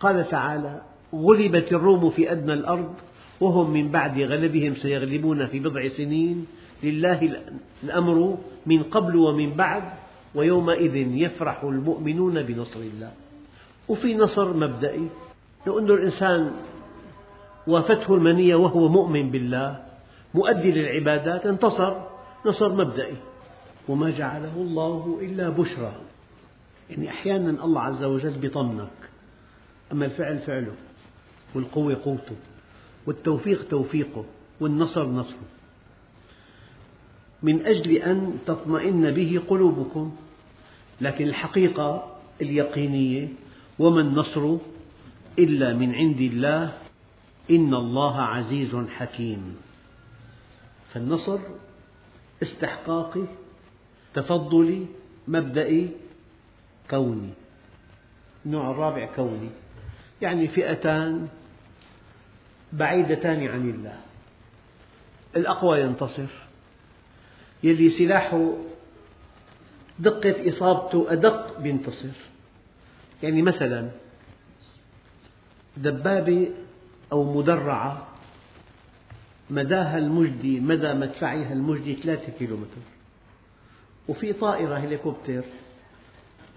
قال 0.00 0.28
تعالى 0.28 0.82
غلبت 1.14 1.72
الروم 1.72 2.10
في 2.10 2.32
أدنى 2.32 2.52
الأرض 2.52 2.94
وهم 3.40 3.70
من 3.70 3.88
بعد 3.88 4.20
غلبهم 4.20 4.74
سيغلبون 4.74 5.46
في 5.46 5.60
بضع 5.60 5.88
سنين. 5.88 6.46
لله 6.82 7.40
الأمر 7.84 8.38
من 8.66 8.82
قبل 8.82 9.16
ومن 9.16 9.50
بعد 9.50 9.82
ويومئذ 10.34 10.96
يفرح 10.96 11.64
المؤمنون 11.64 12.42
بنصر 12.42 12.80
الله. 12.80 13.12
وفي 13.88 14.14
نصر 14.14 14.56
مبدئي 14.56 15.08
لو 15.66 15.78
أن 15.78 15.90
الإنسان 15.90 16.52
وافته 17.70 18.14
المنية 18.14 18.54
وهو 18.54 18.88
مؤمن 18.88 19.30
بالله 19.30 19.82
مؤدي 20.34 20.70
للعبادات 20.72 21.46
انتصر 21.46 21.96
نصر 22.46 22.72
مبدئي. 22.72 23.16
وما 23.88 24.10
جعله 24.10 24.54
الله 24.56 25.18
إلا 25.22 25.48
بشرى. 25.48 25.92
يعني 26.90 27.10
أحيانا 27.10 27.64
الله 27.64 27.80
عز 27.80 28.04
وجل 28.04 28.38
بيطمنك 28.38 29.10
أما 29.92 30.04
الفعل 30.06 30.38
فعله. 30.38 30.72
والقوة 31.54 31.94
قوته. 32.04 32.36
والتوفيق 33.06 33.68
توفيقه. 33.68 34.24
والنصر 34.60 35.06
نصره. 35.06 35.48
من 37.42 37.66
أجل 37.66 37.90
أن 37.96 38.38
تطمئن 38.46 39.10
به 39.10 39.40
قلوبكم. 39.48 40.16
لكن 41.00 41.24
الحقيقة 41.24 42.16
اليقينية. 42.42 43.28
وما 43.78 44.00
النصر 44.00 44.56
إلا 45.38 45.74
من 45.74 45.94
عند 45.94 46.20
الله 46.20 46.72
إن 47.50 47.74
الله 47.74 48.20
عزيز 48.20 48.76
حكيم. 48.76 49.56
فالنصر 50.92 51.38
استحقاقي 52.42 53.24
تفضلي 54.14 54.86
مبدئي 55.28 55.90
كوني 56.90 57.30
النوع 58.46 58.70
الرابع 58.70 59.14
كوني. 59.16 59.50
يعني 60.22 60.48
فئتان 60.48 61.28
بعيدتان 62.72 63.46
عن 63.46 63.70
الله. 63.70 64.00
الأقوى 65.36 65.80
ينتصر. 65.80 66.28
يلي 67.62 67.90
سلاحه 67.90 68.52
دقة 69.98 70.48
إصابته 70.48 71.12
أدق 71.12 71.60
بينتصر. 71.60 72.16
يعني 73.22 73.42
مثلا 73.42 73.90
دبابة 75.76 76.50
أو 77.12 77.38
مدرعة 77.38 78.06
مداها 79.50 79.98
المجدي 79.98 80.60
مدى 80.60 80.92
مدفعها 80.94 81.52
المجدي 81.52 81.94
ثلاثة 81.94 82.32
كيلومتر. 82.38 82.82
وفي 84.08 84.32
طائرة 84.32 84.76
هليكوبتر 84.76 85.42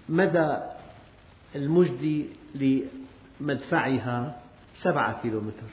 مدى 0.08 0.56
المجدي 1.54 2.26
لمدفعها 3.40 4.40
سبعة 4.82 5.22
كيلومتر. 5.22 5.70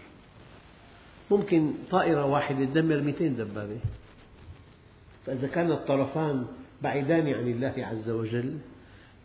ممكن 1.32 1.74
طائرة 1.92 2.26
واحدة 2.26 2.66
تدمر 2.66 3.02
200 3.02 3.28
دبابة. 3.28 3.80
فإذا 5.26 5.48
كان 5.48 5.72
الطرفان 5.72 6.46
بعيدان 6.82 7.28
عن 7.28 7.48
الله 7.48 7.74
عز 7.78 8.10
وجل 8.10 8.58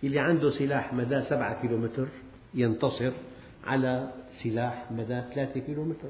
اللي 0.04 0.20
عنده 0.20 0.50
سلاح 0.50 0.94
مدى 0.94 1.22
سبعة 1.22 1.61
كيلومتر 1.62 2.09
ينتصر. 2.54 3.12
على 3.66 4.08
سلاح 4.42 4.84
مدى 4.90 5.22
ثلاثة 5.34 5.60
كيلومتر. 5.60 6.08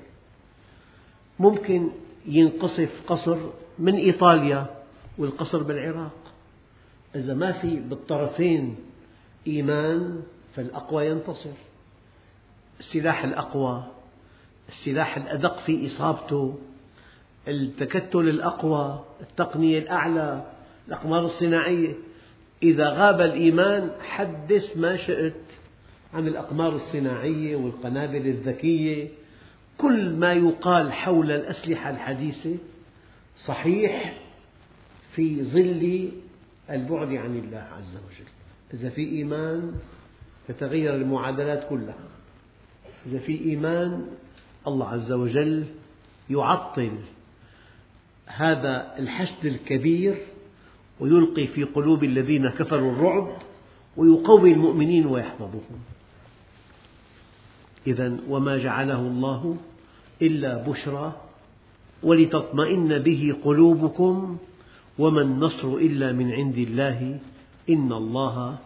ممكن 1.38 1.90
ينقصف 2.26 3.02
قصر 3.06 3.38
من 3.78 3.94
إيطاليا 3.94 4.66
والقصر 5.18 5.62
بالعراق. 5.62 6.18
إذا 7.14 7.34
ما 7.34 7.52
في 7.52 7.76
بالطرفين 7.76 8.76
إيمان 9.46 10.22
فالأقوى 10.54 11.06
ينتصر. 11.06 11.56
السلاح 12.80 13.24
الأقوى 13.24 13.84
السلاح 14.68 15.16
الأدق 15.16 15.58
في 15.58 15.86
إصابته 15.86 16.58
التكتل 17.48 18.28
الأقوى 18.28 19.04
التقنية 19.20 19.78
الأعلى 19.78 20.52
الأقمار 20.88 21.24
الصناعية. 21.24 21.94
إذا 22.62 22.88
غاب 22.88 23.20
الإيمان 23.20 23.90
حدث 24.00 24.76
ما 24.76 24.96
شئت. 24.96 25.34
عن 26.16 26.28
الأقمار 26.28 26.76
الصناعية 26.76 27.56
والقنابل 27.56 28.26
الذكية. 28.26 29.08
كل 29.78 30.10
ما 30.16 30.32
يقال 30.32 30.92
حول 30.92 31.30
الأسلحة 31.30 31.90
الحديثة 31.90 32.56
صحيح 33.44 34.18
في 35.12 35.44
ظل 35.44 36.10
البعد 36.70 37.14
عن 37.14 37.36
الله 37.36 37.66
عز 37.78 37.96
وجل. 37.96 38.30
إذا 38.74 38.88
في 38.88 39.08
إيمان 39.08 39.72
تتغير 40.48 40.94
المعادلات 40.94 41.68
كلها. 41.68 42.08
إذا 43.06 43.18
في 43.18 43.40
إيمان 43.40 44.06
الله 44.66 44.88
عز 44.88 45.12
وجل 45.12 45.64
يعطل 46.30 46.92
هذا 48.26 48.94
الحشد 48.98 49.46
الكبير 49.46 50.16
ويلقي 51.00 51.46
في 51.46 51.64
قلوب 51.64 52.04
الذين 52.04 52.48
كفروا 52.48 52.92
الرعب 52.92 53.28
ويقوي 53.96 54.52
المؤمنين 54.52 55.06
ويحفظهم. 55.06 55.80
إذا 57.86 58.16
وما 58.28 58.58
جعله 58.58 59.00
الله 59.00 59.56
إلا 60.22 60.56
بشرى 60.68 61.12
ولتطمئن 62.02 62.98
به 62.98 63.36
قلوبكم 63.44 64.38
وما 64.98 65.22
النصر 65.22 65.68
إلا 65.68 66.12
من 66.12 66.32
عند 66.32 66.58
الله 66.58 67.18
إن 67.70 67.92
الله 67.92 68.58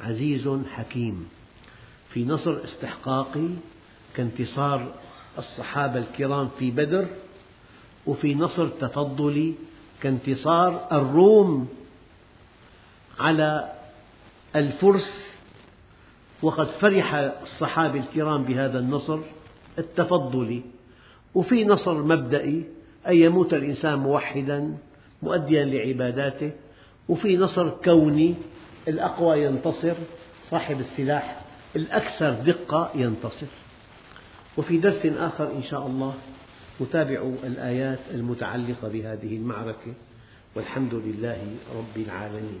عزيز 0.00 0.48
حكيم. 0.74 1.28
في 2.10 2.24
نصر 2.24 2.64
استحقاقي 2.64 3.48
كانتصار 4.16 4.94
الصحابة 5.38 5.98
الكرام 5.98 6.48
في 6.58 6.70
بدر 6.70 7.06
وفي 8.06 8.34
نصر 8.34 8.68
تفضلي 8.68 9.54
كانتصار 10.02 10.88
الروم 10.92 11.68
على 13.18 13.72
الفرس 14.56 15.29
وقد 16.42 16.66
فرح 16.66 17.14
الصحابة 17.42 18.00
الكرام 18.00 18.44
بهذا 18.44 18.78
النصر 18.78 19.18
التفضلي. 19.78 20.62
وفي 21.34 21.64
نصر 21.64 22.02
مبدئي 22.02 22.64
أن 23.08 23.16
يموت 23.16 23.54
الإنسان 23.54 23.98
موحدا 23.98 24.76
مؤديا 25.22 25.64
لعباداته. 25.64 26.52
وفي 27.08 27.36
نصر 27.36 27.68
كوني 27.68 28.34
الأقوى 28.88 29.44
ينتصر 29.44 29.94
صاحب 30.42 30.80
السلاح 30.80 31.40
الأكثر 31.76 32.30
دقة 32.30 32.90
ينتصر. 32.94 33.46
وفي 34.58 34.78
درس 34.78 35.06
آخر 35.06 35.52
إن 35.56 35.62
شاء 35.62 35.86
الله 35.86 36.14
نتابع 36.80 37.30
الآيات 37.44 37.98
المتعلقة 38.10 38.88
بهذه 38.88 39.36
المعركة. 39.36 39.94
والحمد 40.54 40.94
لله 40.94 41.46
رب 41.76 41.96
العالمين. 42.06 42.60